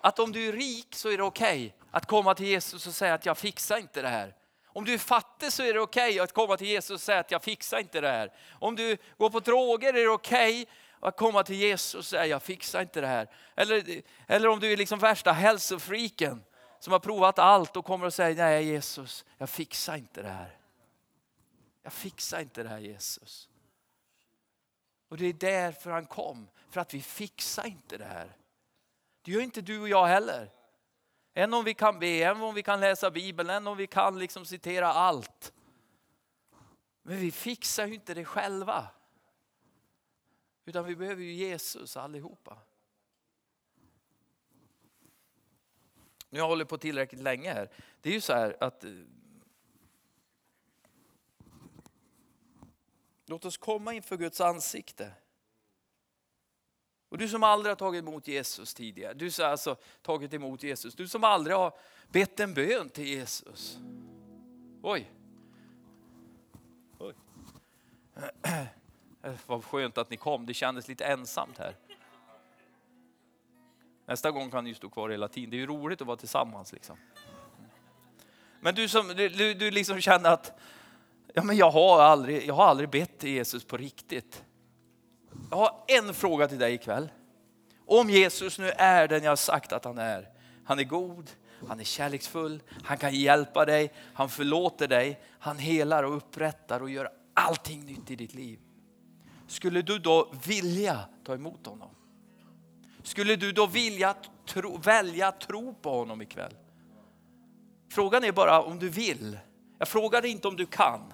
Att 0.00 0.18
om 0.18 0.32
du 0.32 0.48
är 0.48 0.52
rik 0.52 0.94
så 0.94 1.08
är 1.08 1.16
det 1.16 1.22
okej 1.22 1.66
okay 1.66 1.72
att 1.90 2.06
komma 2.06 2.34
till 2.34 2.46
Jesus 2.46 2.86
och 2.86 2.94
säga 2.94 3.14
att 3.14 3.26
jag 3.26 3.38
fixar 3.38 3.78
inte 3.78 4.02
det 4.02 4.08
här. 4.08 4.34
Om 4.66 4.84
du 4.84 4.94
är 4.94 4.98
fattig 4.98 5.52
så 5.52 5.62
är 5.62 5.74
det 5.74 5.80
okej 5.80 6.10
okay 6.10 6.18
att 6.18 6.32
komma 6.32 6.56
till 6.56 6.66
Jesus 6.66 6.90
och 6.90 7.00
säga 7.00 7.18
att 7.20 7.30
jag 7.30 7.42
fixar 7.42 7.78
inte 7.78 8.00
det 8.00 8.08
här. 8.08 8.32
Om 8.52 8.76
du 8.76 8.96
går 9.18 9.30
på 9.30 9.40
droger 9.40 9.88
är 9.88 10.02
det 10.02 10.08
okej 10.08 10.62
okay 10.62 10.74
att 11.00 11.16
komma 11.16 11.42
till 11.42 11.56
Jesus 11.56 11.94
och 11.94 12.04
säga, 12.04 12.26
jag 12.26 12.42
fixar 12.42 12.82
inte 12.82 13.00
det 13.00 13.06
här. 13.06 13.28
Eller, 13.56 14.02
eller 14.26 14.48
om 14.48 14.60
du 14.60 14.72
är 14.72 14.76
liksom 14.76 14.98
värsta 14.98 15.32
hälsofriken 15.32 16.44
som 16.80 16.92
har 16.92 17.00
provat 17.00 17.38
allt 17.38 17.76
och 17.76 17.84
kommer 17.84 18.06
och 18.06 18.14
säger, 18.14 18.36
nej 18.36 18.64
Jesus, 18.64 19.24
jag 19.38 19.50
fixar 19.50 19.96
inte 19.96 20.22
det 20.22 20.28
här. 20.28 20.56
Jag 21.82 21.92
fixar 21.92 22.40
inte 22.40 22.62
det 22.62 22.68
här 22.68 22.78
Jesus. 22.78 23.48
Och 25.08 25.18
det 25.18 25.26
är 25.26 25.32
därför 25.32 25.90
han 25.90 26.06
kom, 26.06 26.48
för 26.72 26.80
att 26.80 26.94
vi 26.94 27.02
fixar 27.02 27.66
inte 27.66 27.96
det 27.96 28.04
här. 28.04 28.36
Det 29.22 29.32
gör 29.32 29.40
inte 29.40 29.60
du 29.60 29.80
och 29.80 29.88
jag 29.88 30.06
heller. 30.06 30.50
Än 31.34 31.54
om 31.54 31.64
vi 31.64 31.74
kan 31.74 31.98
be, 31.98 32.22
än 32.24 32.42
om 32.42 32.54
vi 32.54 32.62
kan 32.62 32.80
läsa 32.80 33.10
Bibeln, 33.10 33.50
än 33.50 33.66
om 33.66 33.76
vi 33.76 33.86
kan 33.86 34.18
liksom 34.18 34.46
citera 34.46 34.88
allt. 34.88 35.52
Men 37.02 37.16
vi 37.16 37.32
fixar 37.32 37.86
ju 37.86 37.94
inte 37.94 38.14
det 38.14 38.24
själva. 38.24 38.86
Utan 40.64 40.84
vi 40.84 40.96
behöver 40.96 41.22
ju 41.22 41.32
Jesus 41.32 41.96
allihopa. 41.96 42.58
Nu 46.28 46.38
har 46.38 46.44
jag 46.44 46.48
hållit 46.48 46.68
på 46.68 46.78
tillräckligt 46.78 47.22
länge 47.22 47.52
här. 47.52 47.70
Det 48.00 48.08
är 48.10 48.14
ju 48.14 48.20
så 48.20 48.32
här 48.32 48.56
att 48.60 48.84
eh, 48.84 48.90
Låt 53.26 53.44
oss 53.44 53.56
komma 53.56 53.94
inför 53.94 54.16
Guds 54.16 54.40
ansikte. 54.40 55.12
Och 57.12 57.18
du 57.18 57.28
som 57.28 57.42
aldrig 57.42 57.70
har 57.70 57.76
tagit 57.76 57.98
emot 57.98 58.28
Jesus 58.28 58.74
tidigare, 58.74 59.14
du 59.14 59.30
som 59.30 59.46
alltså 59.46 59.76
tagit 60.02 60.34
emot 60.34 60.62
Jesus, 60.62 60.94
du 60.94 61.08
som 61.08 61.24
aldrig 61.24 61.56
har 61.56 61.72
bett 62.08 62.40
en 62.40 62.54
bön 62.54 62.88
till 62.88 63.06
Jesus. 63.06 63.78
Oj. 64.82 65.10
Oj. 66.98 67.14
Vad 69.46 69.64
skönt 69.64 69.98
att 69.98 70.10
ni 70.10 70.16
kom, 70.16 70.46
det 70.46 70.54
kändes 70.54 70.88
lite 70.88 71.04
ensamt 71.04 71.58
här. 71.58 71.76
Nästa 74.06 74.30
gång 74.30 74.50
kan 74.50 74.64
ni 74.64 74.74
stå 74.74 74.88
kvar 74.88 75.10
hela 75.10 75.28
tiden, 75.28 75.50
det 75.50 75.56
är 75.56 75.60
ju 75.60 75.66
roligt 75.66 76.00
att 76.00 76.06
vara 76.06 76.16
tillsammans. 76.16 76.72
Liksom. 76.72 76.96
Men 78.60 78.74
du 78.74 78.88
som 78.88 79.08
du, 79.08 79.54
du 79.54 79.70
liksom 79.70 80.00
känner 80.00 80.30
att 80.30 80.52
ja, 81.34 81.42
men 81.42 81.56
jag, 81.56 81.70
har 81.70 82.02
aldrig, 82.02 82.46
jag 82.46 82.54
har 82.54 82.64
aldrig 82.64 82.90
bett 82.90 83.18
till 83.18 83.30
Jesus 83.30 83.64
på 83.64 83.76
riktigt. 83.76 84.44
Jag 85.52 85.56
har 85.58 85.84
en 85.86 86.14
fråga 86.14 86.48
till 86.48 86.58
dig 86.58 86.74
ikväll. 86.74 87.08
Om 87.86 88.10
Jesus 88.10 88.58
nu 88.58 88.68
är 88.68 89.08
den 89.08 89.22
jag 89.22 89.30
har 89.30 89.36
sagt 89.36 89.72
att 89.72 89.84
han 89.84 89.98
är. 89.98 90.28
Han 90.64 90.78
är 90.78 90.84
god, 90.84 91.30
han 91.68 91.80
är 91.80 91.84
kärleksfull, 91.84 92.62
han 92.84 92.98
kan 92.98 93.14
hjälpa 93.14 93.64
dig, 93.64 93.92
han 94.14 94.28
förlåter 94.28 94.88
dig, 94.88 95.20
han 95.38 95.58
helar 95.58 96.02
och 96.02 96.16
upprättar 96.16 96.80
och 96.80 96.90
gör 96.90 97.08
allting 97.34 97.84
nytt 97.84 98.10
i 98.10 98.16
ditt 98.16 98.34
liv. 98.34 98.58
Skulle 99.46 99.82
du 99.82 99.98
då 99.98 100.32
vilja 100.46 101.00
ta 101.24 101.34
emot 101.34 101.66
honom? 101.66 101.90
Skulle 103.02 103.36
du 103.36 103.52
då 103.52 103.66
vilja 103.66 104.14
tro, 104.46 104.76
välja 104.76 105.28
att 105.28 105.40
tro 105.40 105.74
på 105.74 105.90
honom 105.98 106.22
ikväll? 106.22 106.54
Frågan 107.90 108.24
är 108.24 108.32
bara 108.32 108.62
om 108.62 108.78
du 108.78 108.88
vill. 108.88 109.38
Jag 109.78 109.88
frågar 109.88 110.24
inte 110.24 110.48
om 110.48 110.56
du 110.56 110.66
kan. 110.66 111.12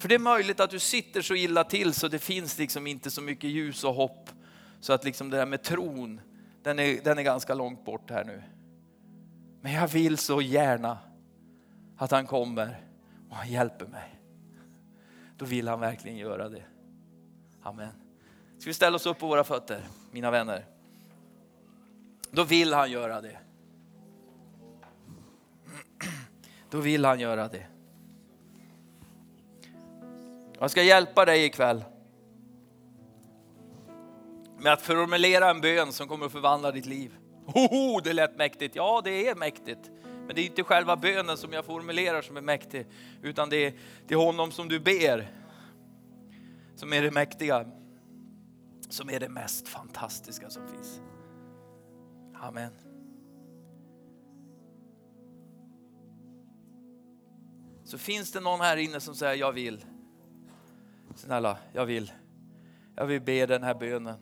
För 0.00 0.08
det 0.08 0.14
är 0.14 0.18
möjligt 0.18 0.60
att 0.60 0.70
du 0.70 0.78
sitter 0.78 1.22
så 1.22 1.34
illa 1.34 1.64
till 1.64 1.94
så 1.94 2.08
det 2.08 2.18
finns 2.18 2.58
liksom 2.58 2.86
inte 2.86 3.10
så 3.10 3.22
mycket 3.22 3.50
ljus 3.50 3.84
och 3.84 3.94
hopp. 3.94 4.30
Så 4.80 4.92
att 4.92 5.04
liksom 5.04 5.30
det 5.30 5.36
där 5.36 5.46
med 5.46 5.62
tron, 5.62 6.20
den 6.62 6.78
är, 6.78 7.04
den 7.04 7.18
är 7.18 7.22
ganska 7.22 7.54
långt 7.54 7.84
bort 7.84 8.10
här 8.10 8.24
nu. 8.24 8.42
Men 9.60 9.72
jag 9.72 9.88
vill 9.88 10.18
så 10.18 10.42
gärna 10.42 10.98
att 11.96 12.10
han 12.10 12.26
kommer 12.26 12.84
och 13.30 13.36
han 13.36 13.50
hjälper 13.50 13.86
mig. 13.86 14.20
Då 15.36 15.44
vill 15.44 15.68
han 15.68 15.80
verkligen 15.80 16.16
göra 16.16 16.48
det. 16.48 16.62
Amen. 17.62 17.92
Ska 18.58 18.70
vi 18.70 18.74
ställa 18.74 18.96
oss 18.96 19.06
upp 19.06 19.18
på 19.18 19.26
våra 19.26 19.44
fötter, 19.44 19.82
mina 20.10 20.30
vänner? 20.30 20.64
Då 22.30 22.44
vill 22.44 22.72
han 22.72 22.90
göra 22.90 23.20
det. 23.20 23.38
Då 26.70 26.78
vill 26.78 27.04
han 27.04 27.20
göra 27.20 27.48
det. 27.48 27.66
Jag 30.60 30.70
ska 30.70 30.82
hjälpa 30.82 31.24
dig 31.24 31.44
ikväll 31.44 31.84
med 34.58 34.72
att 34.72 34.82
formulera 34.82 35.50
en 35.50 35.60
bön 35.60 35.92
som 35.92 36.08
kommer 36.08 36.26
att 36.26 36.32
förvandla 36.32 36.72
ditt 36.72 36.86
liv. 36.86 37.16
Hoho, 37.46 38.00
det 38.00 38.12
lät 38.12 38.36
mäktigt. 38.36 38.76
Ja, 38.76 39.00
det 39.04 39.28
är 39.28 39.34
mäktigt. 39.34 39.90
Men 40.26 40.34
det 40.34 40.40
är 40.40 40.46
inte 40.46 40.62
själva 40.62 40.96
bönen 40.96 41.36
som 41.36 41.52
jag 41.52 41.64
formulerar 41.64 42.22
som 42.22 42.36
är 42.36 42.40
mäktig, 42.40 42.86
utan 43.22 43.50
det 43.50 43.56
är, 43.56 43.74
det 44.06 44.14
är 44.14 44.18
honom 44.18 44.52
som 44.52 44.68
du 44.68 44.80
ber 44.80 45.30
som 46.74 46.92
är 46.92 47.02
det 47.02 47.10
mäktiga, 47.10 47.66
som 48.88 49.10
är 49.10 49.20
det 49.20 49.28
mest 49.28 49.68
fantastiska 49.68 50.50
som 50.50 50.68
finns. 50.68 51.00
Amen. 52.34 52.72
Så 57.84 57.98
finns 57.98 58.32
det 58.32 58.40
någon 58.40 58.60
här 58.60 58.76
inne 58.76 59.00
som 59.00 59.14
säger 59.14 59.34
jag 59.34 59.52
vill. 59.52 59.84
Snälla, 61.20 61.58
jag 61.72 61.86
vill. 61.86 62.12
Jag 62.96 63.06
vill 63.06 63.20
be 63.20 63.46
den 63.46 63.62
här 63.62 63.74
bönen. 63.74 64.16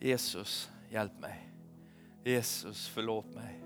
Jesus, 0.00 0.70
hjälp 0.90 1.20
mig. 1.20 1.50
Jesus, 2.24 2.88
förlåt 2.88 3.34
mig. 3.34 3.60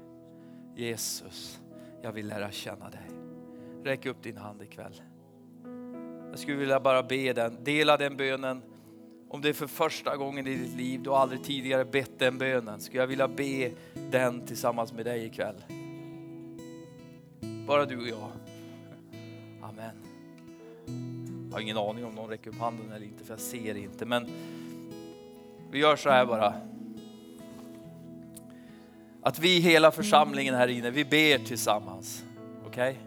Jesus, 0.77 1.61
jag 2.03 2.13
vill 2.13 2.29
lära 2.29 2.51
känna 2.51 2.91
dig. 2.91 3.11
Räck 3.85 4.07
upp 4.07 4.23
din 4.23 4.37
hand 4.37 4.63
ikväll. 4.63 5.03
Jag 6.31 6.39
skulle 6.39 6.57
vilja 6.57 6.81
bara 6.81 7.03
be 7.03 7.33
den, 7.33 7.65
dela 7.65 7.97
den 7.97 8.17
bönen. 8.17 8.63
Om 9.29 9.41
det 9.41 9.49
är 9.49 9.53
för 9.53 9.67
första 9.67 10.17
gången 10.17 10.47
i 10.47 10.57
ditt 10.57 10.77
liv, 10.77 11.03
du 11.03 11.11
har 11.11 11.19
aldrig 11.19 11.45
tidigare 11.45 11.85
bett 11.85 12.19
den 12.19 12.39
bönen, 12.39 12.81
skulle 12.81 13.01
jag 13.01 13.07
vilja 13.07 13.29
be 13.29 13.71
den 14.11 14.47
tillsammans 14.47 14.93
med 14.93 15.05
dig 15.05 15.25
ikväll. 15.25 15.65
Bara 17.67 17.85
du 17.85 17.97
och 17.97 18.09
jag. 18.09 18.31
Amen. 19.63 21.20
Jag 21.51 21.57
har 21.57 21.61
ingen 21.61 21.77
aning 21.77 22.05
om 22.05 22.15
någon 22.15 22.31
räcker 22.31 22.51
upp 22.51 22.59
handen 22.59 22.93
eller 22.93 23.07
inte, 23.07 23.25
för 23.25 23.33
jag 23.33 23.41
ser 23.41 23.77
inte. 23.77 24.07
Men 24.07 24.27
vi 25.71 25.79
gör 25.79 25.97
så 25.97 26.11
här 26.11 26.27
bara. 26.27 26.55
Att 29.23 29.39
vi 29.39 29.61
hela 29.61 29.91
församlingen 29.91 30.55
här 30.55 30.69
inne, 30.69 30.91
vi 30.91 31.05
ber 31.05 31.39
tillsammans. 31.39 32.25
Okej? 32.67 32.91
Okay? 32.91 33.03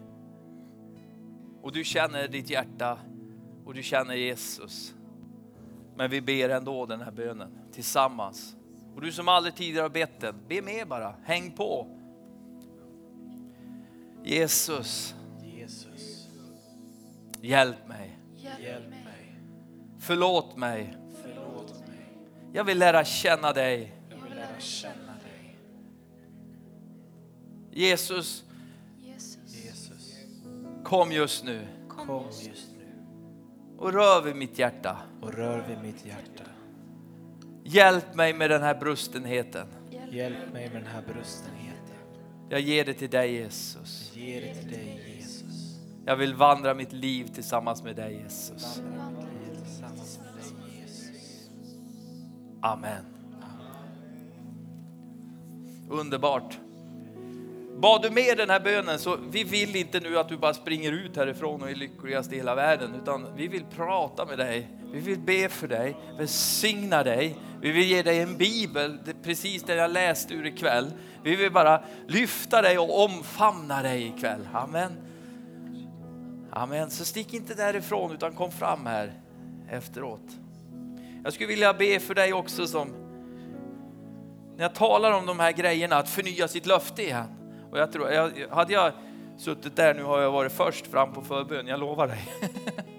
Och 1.62 1.72
du 1.72 1.84
känner 1.84 2.28
ditt 2.28 2.50
hjärta 2.50 2.98
och 3.66 3.74
du 3.74 3.84
känner 3.84 4.16
Jesus. 4.16 4.94
Men 5.96 6.10
vi 6.10 6.22
ber 6.22 6.50
ändå 6.50 6.86
den 6.86 7.02
här 7.02 7.12
bönen 7.12 7.52
tillsammans. 7.72 8.56
Och 8.96 9.02
du 9.02 9.12
som 9.12 9.28
aldrig 9.28 9.56
tidigare 9.56 9.84
har 9.84 9.90
bett 9.90 10.20
den, 10.20 10.36
be 10.48 10.62
med 10.62 10.88
bara. 10.88 11.16
Häng 11.24 11.52
på. 11.52 11.88
Jesus. 14.24 15.16
Jesus. 15.58 16.28
Hjälp 17.42 17.88
mig. 17.88 18.23
Hjälp 18.62 18.90
mig. 18.90 19.40
Förlåt 20.00 20.58
mig. 20.58 20.98
Förlåt 21.24 21.80
mig. 21.88 22.18
Jag 22.54 22.64
vill 22.64 22.80
lära 22.80 23.06
känna 23.06 23.54
dig. 23.54 23.94
Jag 24.10 24.18
vill 24.24 24.36
lära 24.36 24.60
känna 24.60 25.14
dig. 25.24 25.58
Jesus, 27.72 28.44
Jesus. 29.48 30.14
kom 30.84 31.12
just 31.12 31.44
nu 31.44 31.68
Kom 31.90 32.24
just 32.26 32.68
nu 32.78 32.86
och 33.78 33.94
rör 33.94 34.22
vid 34.22 34.36
mitt 34.36 34.60
hjärta. 34.60 34.98
och 35.22 35.34
rör 35.34 35.68
vid 35.68 35.78
mitt 35.82 36.06
hjärta. 36.06 36.44
Hjälp 37.64 38.16
mig 38.16 38.34
med 38.34 38.50
den 38.50 38.62
här 38.62 38.76
brustenheten. 38.80 39.68
Hjälp 40.12 40.54
mig 40.54 40.70
med 40.70 40.82
den 40.82 40.92
här 40.92 41.02
brustenheten. 41.02 41.74
Jag 42.50 42.60
ger 42.60 42.86
det 42.86 42.94
till 42.94 43.10
dig 43.10 43.34
Jesus. 43.34 44.12
Jag 44.16 44.26
ger 44.26 44.42
det 44.42 44.54
till 44.56 44.72
dig 44.72 44.86
Jesus. 44.88 45.13
Jag 46.06 46.16
vill 46.16 46.36
vandra 46.36 46.74
mitt 46.74 46.94
liv 46.94 47.28
tillsammans 47.34 47.84
med 47.84 47.96
dig 47.96 48.22
Jesus. 48.24 48.82
Amen. 52.62 53.06
Underbart. 55.90 56.58
Bad 57.78 58.02
du 58.02 58.10
med 58.10 58.38
den 58.38 58.50
här 58.50 58.60
bönen 58.60 59.00
så 59.00 59.18
vi 59.32 59.44
vill 59.44 59.76
inte 59.76 60.00
nu 60.00 60.18
att 60.18 60.30
du 60.30 60.38
bara 60.38 60.54
springer 60.54 60.92
ut 60.92 61.18
härifrån 61.18 61.62
och 61.62 61.70
är 61.70 61.76
lyckligast 61.76 62.34
i 62.34 62.36
hela 62.36 62.56
världen 62.56 62.96
utan 63.02 63.36
vi 63.36 63.48
vill 63.48 63.64
prata 63.76 64.26
med 64.26 64.38
dig. 64.38 64.70
Vi 64.92 65.00
vill 65.00 65.20
be 65.20 65.50
för 65.50 65.68
dig, 65.68 65.96
välsigna 66.18 67.04
dig. 67.04 67.36
Vi 67.62 67.72
vill 67.72 67.88
ge 67.88 68.02
dig 68.02 68.20
en 68.20 68.38
bibel, 68.38 68.98
precis 69.24 69.64
det 69.64 69.76
jag 69.76 69.92
läste 69.92 70.34
ur 70.34 70.46
ikväll. 70.46 70.92
Vi 71.24 71.36
vill 71.36 71.52
bara 71.52 71.84
lyfta 72.08 72.62
dig 72.62 72.80
och 72.80 73.04
omfamna 73.04 73.82
dig 73.82 74.08
ikväll. 74.08 74.48
Amen. 74.54 74.92
Amen. 76.56 76.90
Så 76.90 77.06
stick 77.06 77.34
inte 77.34 77.54
därifrån 77.54 78.12
utan 78.12 78.34
kom 78.34 78.52
fram 78.52 78.86
här 78.86 79.14
efteråt. 79.70 80.40
Jag 81.24 81.34
skulle 81.34 81.48
vilja 81.48 81.74
be 81.74 82.00
för 82.00 82.16
dig 82.16 82.34
också 82.34 82.68
som 82.68 82.90
när 84.56 84.64
jag 84.64 84.76
talar 84.76 85.12
om 85.12 85.26
de 85.26 85.40
här 85.40 85.52
grejerna, 85.52 85.96
att 85.96 86.10
förnya 86.10 86.48
sitt 86.48 86.66
löfte 86.66 87.04
igen. 87.04 87.28
Och 87.72 87.78
jag 87.80 87.92
tror, 87.92 88.12
jag, 88.12 88.32
hade 88.50 88.74
jag 88.74 88.92
suttit 89.38 89.76
där 89.76 89.94
nu 89.94 90.04
har 90.04 90.22
jag 90.22 90.32
varit 90.32 90.52
först 90.52 90.88
fram 90.88 91.14
på 91.14 91.22
förbön, 91.22 91.68
jag 91.68 91.80
lovar 91.80 92.08
dig. 92.08 92.30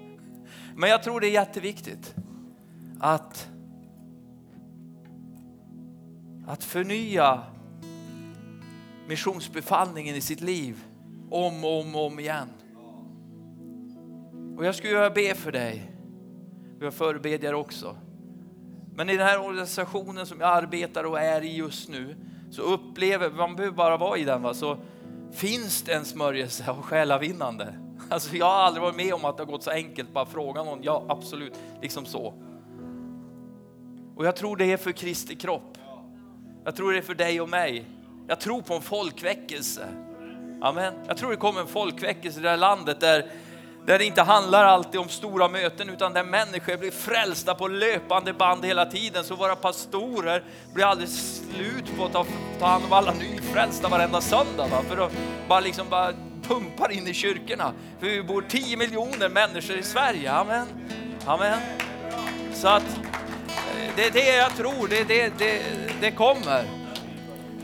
Men 0.75 0.89
jag 0.89 1.03
tror 1.03 1.19
det 1.19 1.27
är 1.27 1.31
jätteviktigt 1.31 2.15
att, 2.99 3.49
att 6.47 6.63
förnya 6.63 7.43
missionsbefallningen 9.07 10.15
i 10.15 10.21
sitt 10.21 10.41
liv 10.41 10.83
om 11.29 11.63
och 11.63 11.79
om, 11.79 11.95
och 11.95 12.05
om 12.05 12.19
igen. 12.19 12.49
Och 14.57 14.65
jag 14.65 14.75
skulle 14.75 14.93
vilja 14.93 15.09
be 15.09 15.35
för 15.35 15.51
dig. 15.51 15.91
jag 16.79 16.85
har 16.85 16.91
förebedjare 16.91 17.55
också. 17.55 17.97
Men 18.95 19.09
i 19.09 19.17
den 19.17 19.27
här 19.27 19.45
organisationen 19.45 20.25
som 20.25 20.39
jag 20.39 20.49
arbetar 20.49 21.03
och 21.03 21.19
är 21.19 21.41
i 21.41 21.55
just 21.55 21.89
nu 21.89 22.15
så 22.51 22.61
upplever, 22.61 23.29
man 23.29 23.55
behöver 23.55 23.75
bara 23.75 23.97
vara 23.97 24.17
i 24.17 24.23
den, 24.23 24.41
va? 24.41 24.53
så 24.53 24.77
finns 25.31 25.81
det 25.81 25.93
en 25.93 26.05
smörjelse 26.05 26.69
av 26.69 26.81
själavinnande. 26.81 27.79
Alltså 28.09 28.35
jag 28.35 28.45
har 28.45 28.53
aldrig 28.53 28.81
varit 28.81 28.95
med 28.95 29.13
om 29.13 29.25
att 29.25 29.37
det 29.37 29.43
har 29.43 29.51
gått 29.51 29.63
så 29.63 29.71
enkelt, 29.71 30.13
bara 30.13 30.25
fråga 30.25 30.63
någon, 30.63 30.83
ja 30.83 31.05
absolut, 31.09 31.53
liksom 31.81 32.05
så. 32.05 32.33
Och 34.15 34.25
jag 34.25 34.35
tror 34.35 34.57
det 34.57 34.71
är 34.71 34.77
för 34.77 34.91
Kristi 34.91 35.35
kropp. 35.35 35.77
Jag 36.65 36.75
tror 36.75 36.91
det 36.91 36.97
är 36.97 37.01
för 37.01 37.15
dig 37.15 37.41
och 37.41 37.49
mig. 37.49 37.85
Jag 38.27 38.39
tror 38.39 38.61
på 38.61 38.73
en 38.73 38.81
folkväckelse. 38.81 39.87
Amen. 40.61 40.93
Jag 41.07 41.17
tror 41.17 41.31
det 41.31 41.37
kommer 41.37 41.61
en 41.61 41.67
folkväckelse 41.67 42.39
i 42.39 42.43
det 42.43 42.49
här 42.49 42.57
landet 42.57 42.99
där, 42.99 43.31
där 43.85 43.99
det 43.99 44.05
inte 44.05 44.21
handlar 44.21 44.65
alltid 44.65 44.99
om 44.99 45.09
stora 45.09 45.47
möten 45.47 45.89
utan 45.89 46.13
där 46.13 46.23
människor 46.23 46.77
blir 46.77 46.91
frälsta 46.91 47.55
på 47.55 47.67
löpande 47.67 48.33
band 48.33 48.65
hela 48.65 48.85
tiden. 48.85 49.23
Så 49.23 49.35
våra 49.35 49.55
pastorer 49.55 50.43
blir 50.73 50.85
aldrig 50.85 51.09
slut 51.09 51.97
på 51.97 52.05
att 52.05 52.13
ta, 52.13 52.25
ta 52.59 52.65
hand 52.65 52.85
om 52.85 52.93
alla 52.93 53.13
nyfrälsta 53.13 53.89
varenda 53.89 54.21
söndag. 54.21 54.67
Va? 54.67 54.81
För 54.89 54.95
de 54.95 55.09
bara 55.47 55.59
liksom 55.59 55.89
bara 55.89 56.13
pumpar 56.43 56.91
in 56.91 57.07
i 57.07 57.13
kyrkorna. 57.13 57.73
För 57.99 58.07
vi 58.07 58.23
bor 58.23 58.45
10 58.49 58.77
miljoner 58.77 59.29
människor 59.29 59.77
i 59.77 59.83
Sverige. 59.83 60.31
Amen. 60.31 60.67
Amen. 61.25 61.59
Så 62.53 62.67
att 62.67 62.83
eh, 62.83 63.91
det 63.95 64.07
är 64.07 64.11
det 64.11 64.35
jag 64.35 64.55
tror, 64.55 64.87
det, 64.87 65.03
det, 65.03 65.33
det, 65.37 65.61
det 66.01 66.11
kommer. 66.11 66.65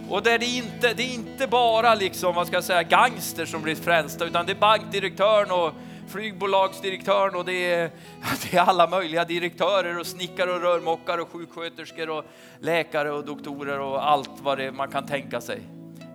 Och 0.09 0.23
det 0.23 0.37
det, 0.37 0.45
inte, 0.45 0.93
det 0.93 1.03
är 1.03 1.13
inte 1.13 1.47
bara 1.47 1.95
liksom, 1.95 2.35
vad 2.35 2.47
ska 2.47 2.55
jag 2.55 2.63
säga, 2.63 2.83
gangster 2.83 3.45
som 3.45 3.61
blir 3.61 3.75
frälsta, 3.75 4.25
utan 4.25 4.45
det 4.45 4.51
är 4.51 4.59
bankdirektören 4.59 5.51
och 5.51 5.73
flygbolagsdirektören 6.11 7.35
och 7.35 7.45
det 7.45 7.73
är, 7.73 7.91
det 8.51 8.57
är 8.57 8.61
alla 8.61 8.87
möjliga 8.87 9.25
direktörer 9.25 9.99
och 9.99 10.07
snickare 10.07 10.51
och 10.51 10.61
rörmokare 10.61 11.21
och 11.21 11.29
sjuksköterskor 11.29 12.09
och 12.09 12.25
läkare 12.59 13.11
och 13.11 13.25
doktorer 13.25 13.79
och 13.79 14.09
allt 14.09 14.41
vad 14.41 14.57
det 14.57 14.71
man 14.71 14.91
kan 14.91 15.05
tänka 15.05 15.41
sig. 15.41 15.61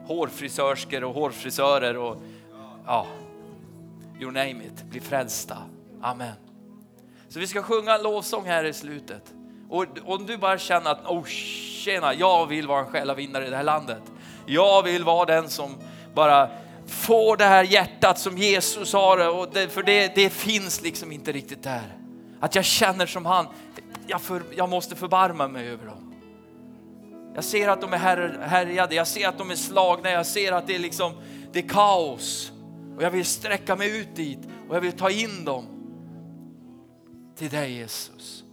Hårfrisörskor 0.07 1.05
och 1.05 1.14
hårfrisörer 1.14 1.97
och 1.97 2.22
ja, 2.86 3.07
you 4.20 4.30
name 4.30 4.51
it, 4.51 4.84
bli 4.84 5.01
frälsta. 5.01 5.57
Amen. 6.03 6.34
Så 7.28 7.38
vi 7.38 7.47
ska 7.47 7.62
sjunga 7.62 7.94
en 7.94 8.03
lovsång 8.03 8.47
här 8.47 8.64
i 8.64 8.72
slutet. 8.72 9.34
Och 9.68 9.86
om 10.05 10.26
du 10.26 10.36
bara 10.36 10.59
känner 10.59 10.90
att, 10.90 11.07
oh 11.07 11.24
tjena, 11.24 12.14
jag 12.14 12.47
vill 12.47 12.66
vara 12.66 12.80
en 12.80 12.86
själavinnare 12.86 13.47
i 13.47 13.51
det 13.51 13.57
här 13.57 13.62
landet. 13.62 14.03
Jag 14.47 14.82
vill 14.82 15.05
vara 15.05 15.24
den 15.24 15.49
som 15.49 15.74
bara 16.14 16.49
får 16.87 17.37
det 17.37 17.45
här 17.45 17.64
hjärtat 17.64 18.18
som 18.18 18.39
Jesus 18.39 18.93
har 18.93 19.28
och 19.28 19.49
det, 19.53 19.68
för 19.68 19.82
det, 19.82 20.14
det 20.14 20.30
finns 20.30 20.82
liksom 20.82 21.12
inte 21.12 21.32
riktigt 21.32 21.62
där. 21.62 21.97
Att 22.41 22.55
jag 22.55 22.64
känner 22.64 23.07
som 23.07 23.26
han, 23.26 23.47
jag, 24.07 24.20
för, 24.20 24.43
jag 24.57 24.68
måste 24.68 24.97
förbarma 24.97 25.49
mig 25.49 25.68
över 25.68 25.87
dem. 25.87 26.14
Jag 27.34 27.45
ser 27.45 27.68
att 27.68 27.80
de 27.80 27.93
är 27.93 27.99
här, 27.99 28.39
härjade, 28.43 28.95
jag 28.95 29.07
ser 29.07 29.28
att 29.28 29.39
de 29.39 29.51
är 29.51 29.55
slagna, 29.55 30.11
jag 30.11 30.26
ser 30.26 30.53
att 30.53 30.66
det 30.66 30.74
är 30.74 30.78
liksom, 30.78 31.12
det 31.53 31.59
är 31.59 31.68
kaos. 31.68 32.53
Och 32.97 33.03
jag 33.03 33.11
vill 33.11 33.24
sträcka 33.24 33.76
mig 33.76 34.01
ut 34.01 34.16
dit 34.16 34.39
och 34.68 34.76
jag 34.76 34.80
vill 34.80 34.93
ta 34.93 35.11
in 35.11 35.45
dem 35.45 35.66
till 37.37 37.49
dig 37.49 37.72
Jesus. 37.72 38.45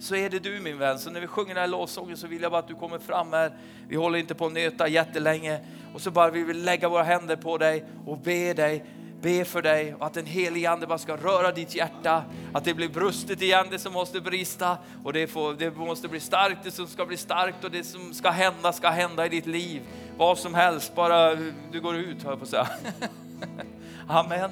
Så 0.00 0.16
är 0.16 0.30
det 0.30 0.38
du 0.38 0.60
min 0.60 0.78
vän. 0.78 0.98
Så 0.98 1.10
när 1.10 1.20
vi 1.20 1.26
sjunger 1.26 1.54
den 1.54 1.60
här 1.60 1.68
lovsången 1.68 2.16
så 2.16 2.26
vill 2.26 2.42
jag 2.42 2.52
bara 2.52 2.58
att 2.58 2.68
du 2.68 2.74
kommer 2.74 2.98
fram 2.98 3.32
här. 3.32 3.56
Vi 3.88 3.96
håller 3.96 4.18
inte 4.18 4.34
på 4.34 4.46
att 4.46 4.52
nöta 4.52 4.88
jättelänge. 4.88 5.60
Och 5.94 6.00
så 6.00 6.10
bara 6.10 6.30
vi 6.30 6.44
vill 6.44 6.64
lägga 6.64 6.88
våra 6.88 7.02
händer 7.02 7.36
på 7.36 7.58
dig 7.58 7.84
och 8.06 8.18
be 8.18 8.54
dig, 8.54 8.84
be 9.20 9.44
för 9.44 9.62
dig 9.62 9.94
och 9.94 10.06
att 10.06 10.14
den 10.14 10.26
helige 10.26 10.70
Ande 10.70 10.86
bara 10.86 10.98
ska 10.98 11.16
röra 11.16 11.52
ditt 11.52 11.74
hjärta. 11.74 12.24
Att 12.52 12.64
det 12.64 12.74
blir 12.74 12.88
brustet 12.88 13.42
igen, 13.42 13.66
det 13.70 13.78
som 13.78 13.92
måste 13.92 14.20
brista 14.20 14.78
och 15.04 15.12
det, 15.12 15.26
får, 15.26 15.54
det 15.54 15.76
måste 15.76 16.08
bli 16.08 16.20
starkt, 16.20 16.58
det 16.64 16.70
som 16.70 16.86
ska 16.86 17.06
bli 17.06 17.16
starkt 17.16 17.64
och 17.64 17.70
det 17.70 17.84
som 17.84 18.14
ska 18.14 18.30
hända 18.30 18.72
ska 18.72 18.88
hända 18.88 19.26
i 19.26 19.28
ditt 19.28 19.46
liv. 19.46 19.82
Vad 20.16 20.38
som 20.38 20.54
helst, 20.54 20.94
bara 20.94 21.34
du 21.72 21.80
går 21.80 21.96
ut 21.96 22.22
hör 22.22 22.30
jag 22.30 22.38
på 22.38 22.44
att 22.44 22.50
säga. 22.50 22.68
Amen. 24.08 24.50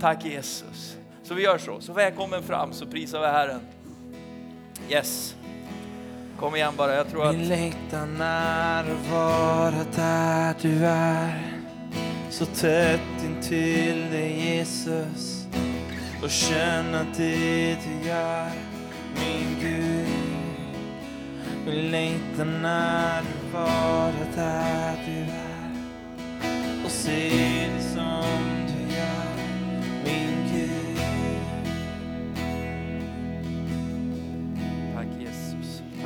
Tack 0.00 0.24
Jesus. 0.24 0.96
Så 1.22 1.34
vi 1.34 1.42
gör 1.42 1.58
så. 1.58 1.80
Så 1.80 1.92
välkommen 1.92 2.42
fram 2.42 2.72
så 2.72 2.86
prisar 2.86 3.20
vi 3.20 3.26
Herren. 3.26 3.60
Yes. 4.90 5.34
Kom 6.40 6.56
igen 6.56 6.72
bara, 6.76 6.94
jag 6.94 7.08
tror 7.10 7.26
att... 7.26 7.36
Min 7.36 7.48
längtan 7.48 8.20
är 8.20 8.80
att 8.80 9.10
vara 9.10 9.84
där 9.96 10.54
du 10.62 10.86
är. 10.86 11.52
Så 12.30 12.46
tätt 12.46 13.24
intill 13.24 14.10
dig 14.10 14.56
Jesus. 14.56 15.46
Och 16.22 16.30
känna 16.30 17.06
det 17.16 17.76
du 17.84 18.08
gör 18.08 18.50
min 19.14 19.56
Gud. 19.60 20.06
Min 21.66 21.90
längtan 21.90 22.64
är 22.64 23.18
att 23.18 23.52
vara 23.52 24.26
där 24.34 24.96
du 25.06 25.20
är. 25.20 25.74
Och 26.84 26.90
se 26.90 27.30
det 27.76 27.82
som 27.82 28.66
du 28.66 28.94
gör 28.96 29.36
min 30.04 30.42
Gud 30.42 30.47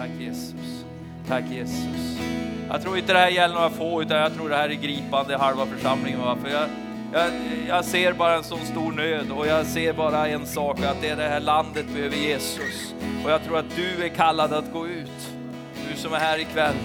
Tack 0.02 0.20
Jesus. 0.20 0.84
Tack 1.28 1.44
Jesus. 1.50 2.18
Jag 2.68 2.82
tror 2.82 2.98
inte 2.98 3.12
det 3.12 3.18
här 3.18 3.28
gäller 3.28 3.54
några 3.54 3.70
få, 3.70 4.02
utan 4.02 4.16
jag 4.16 4.34
tror 4.34 4.48
det 4.48 4.56
här 4.56 4.68
är 4.68 4.74
gripande 4.74 5.36
halva 5.36 5.66
församlingen. 5.66 6.20
va? 6.20 6.36
För 6.44 6.50
jag, 6.50 6.68
jag, 7.12 7.30
jag 7.68 7.84
ser 7.84 8.12
bara 8.12 8.36
en 8.36 8.44
sån 8.44 8.58
stor 8.58 8.92
nöd 8.92 9.30
och 9.30 9.46
jag 9.46 9.66
ser 9.66 9.92
bara 9.92 10.28
en 10.28 10.46
sak, 10.46 10.84
att 10.84 10.96
det 11.00 11.08
är 11.08 11.16
det 11.16 11.28
här 11.28 11.40
landet 11.40 11.86
behöver 11.94 12.16
Jesus. 12.16 12.94
Och 13.24 13.30
jag 13.30 13.44
tror 13.44 13.58
att 13.58 13.76
du 13.76 14.04
är 14.04 14.08
kallad 14.08 14.52
att 14.52 14.72
gå 14.72 14.86
ut. 14.86 15.32
Du 15.90 15.96
som 15.96 16.12
är 16.12 16.18
här 16.18 16.38
ikväll. 16.38 16.76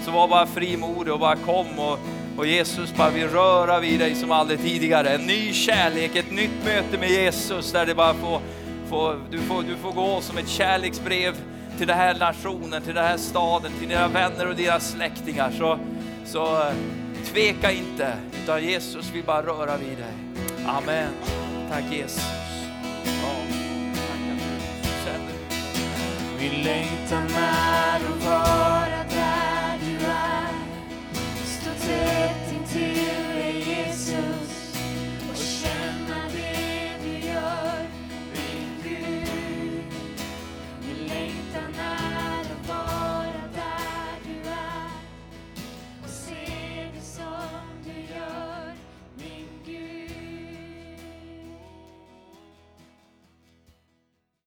Så 0.00 0.10
var 0.10 0.28
bara 0.28 0.46
frimodig 0.46 1.12
och 1.12 1.20
bara 1.20 1.36
kom 1.36 1.78
och, 1.78 1.98
och 2.36 2.46
Jesus 2.46 2.94
bara 2.94 3.10
vill 3.10 3.28
röra 3.28 3.80
vid 3.80 4.00
dig 4.00 4.14
som 4.14 4.30
aldrig 4.30 4.60
tidigare. 4.60 5.08
En 5.08 5.26
ny 5.26 5.52
kärlek, 5.52 6.16
ett 6.16 6.30
nytt 6.30 6.64
möte 6.64 6.98
med 6.98 7.10
Jesus 7.10 7.72
där 7.72 7.86
det 7.86 7.94
bara 7.94 8.14
får, 8.14 8.40
får, 8.88 9.20
du, 9.30 9.38
får, 9.38 9.62
du 9.62 9.76
får 9.76 9.92
gå 9.92 10.20
som 10.20 10.38
ett 10.38 10.48
kärleksbrev 10.48 11.34
till 11.78 11.86
den 11.86 11.96
här 11.96 12.14
nationen, 12.18 12.82
till 12.82 12.94
den 12.94 13.04
här 13.04 13.16
staden, 13.16 13.72
till 13.78 13.88
dina 13.88 14.08
vänner 14.08 14.48
och 14.48 14.56
dina 14.56 14.80
släktingar. 14.80 15.50
Så, 15.50 15.78
så 16.24 16.72
tveka 17.24 17.72
inte, 17.72 18.12
utan 18.42 18.64
Jesus 18.64 19.10
vill 19.10 19.24
bara 19.24 19.42
röra 19.42 19.76
vid 19.76 19.98
dig. 19.98 20.14
Amen. 20.66 21.12
Tack 21.70 21.84
Jesus. 21.92 22.24
Ja. 23.04 23.56
Min 26.40 26.62
längtan 26.62 27.26
är 27.36 27.96
att 27.96 28.24
vara 28.26 29.04
där 29.10 29.78
du 29.80 30.06
är, 30.06 30.52
stå 31.44 31.70
tätt 31.86 32.52
intill 32.52 33.25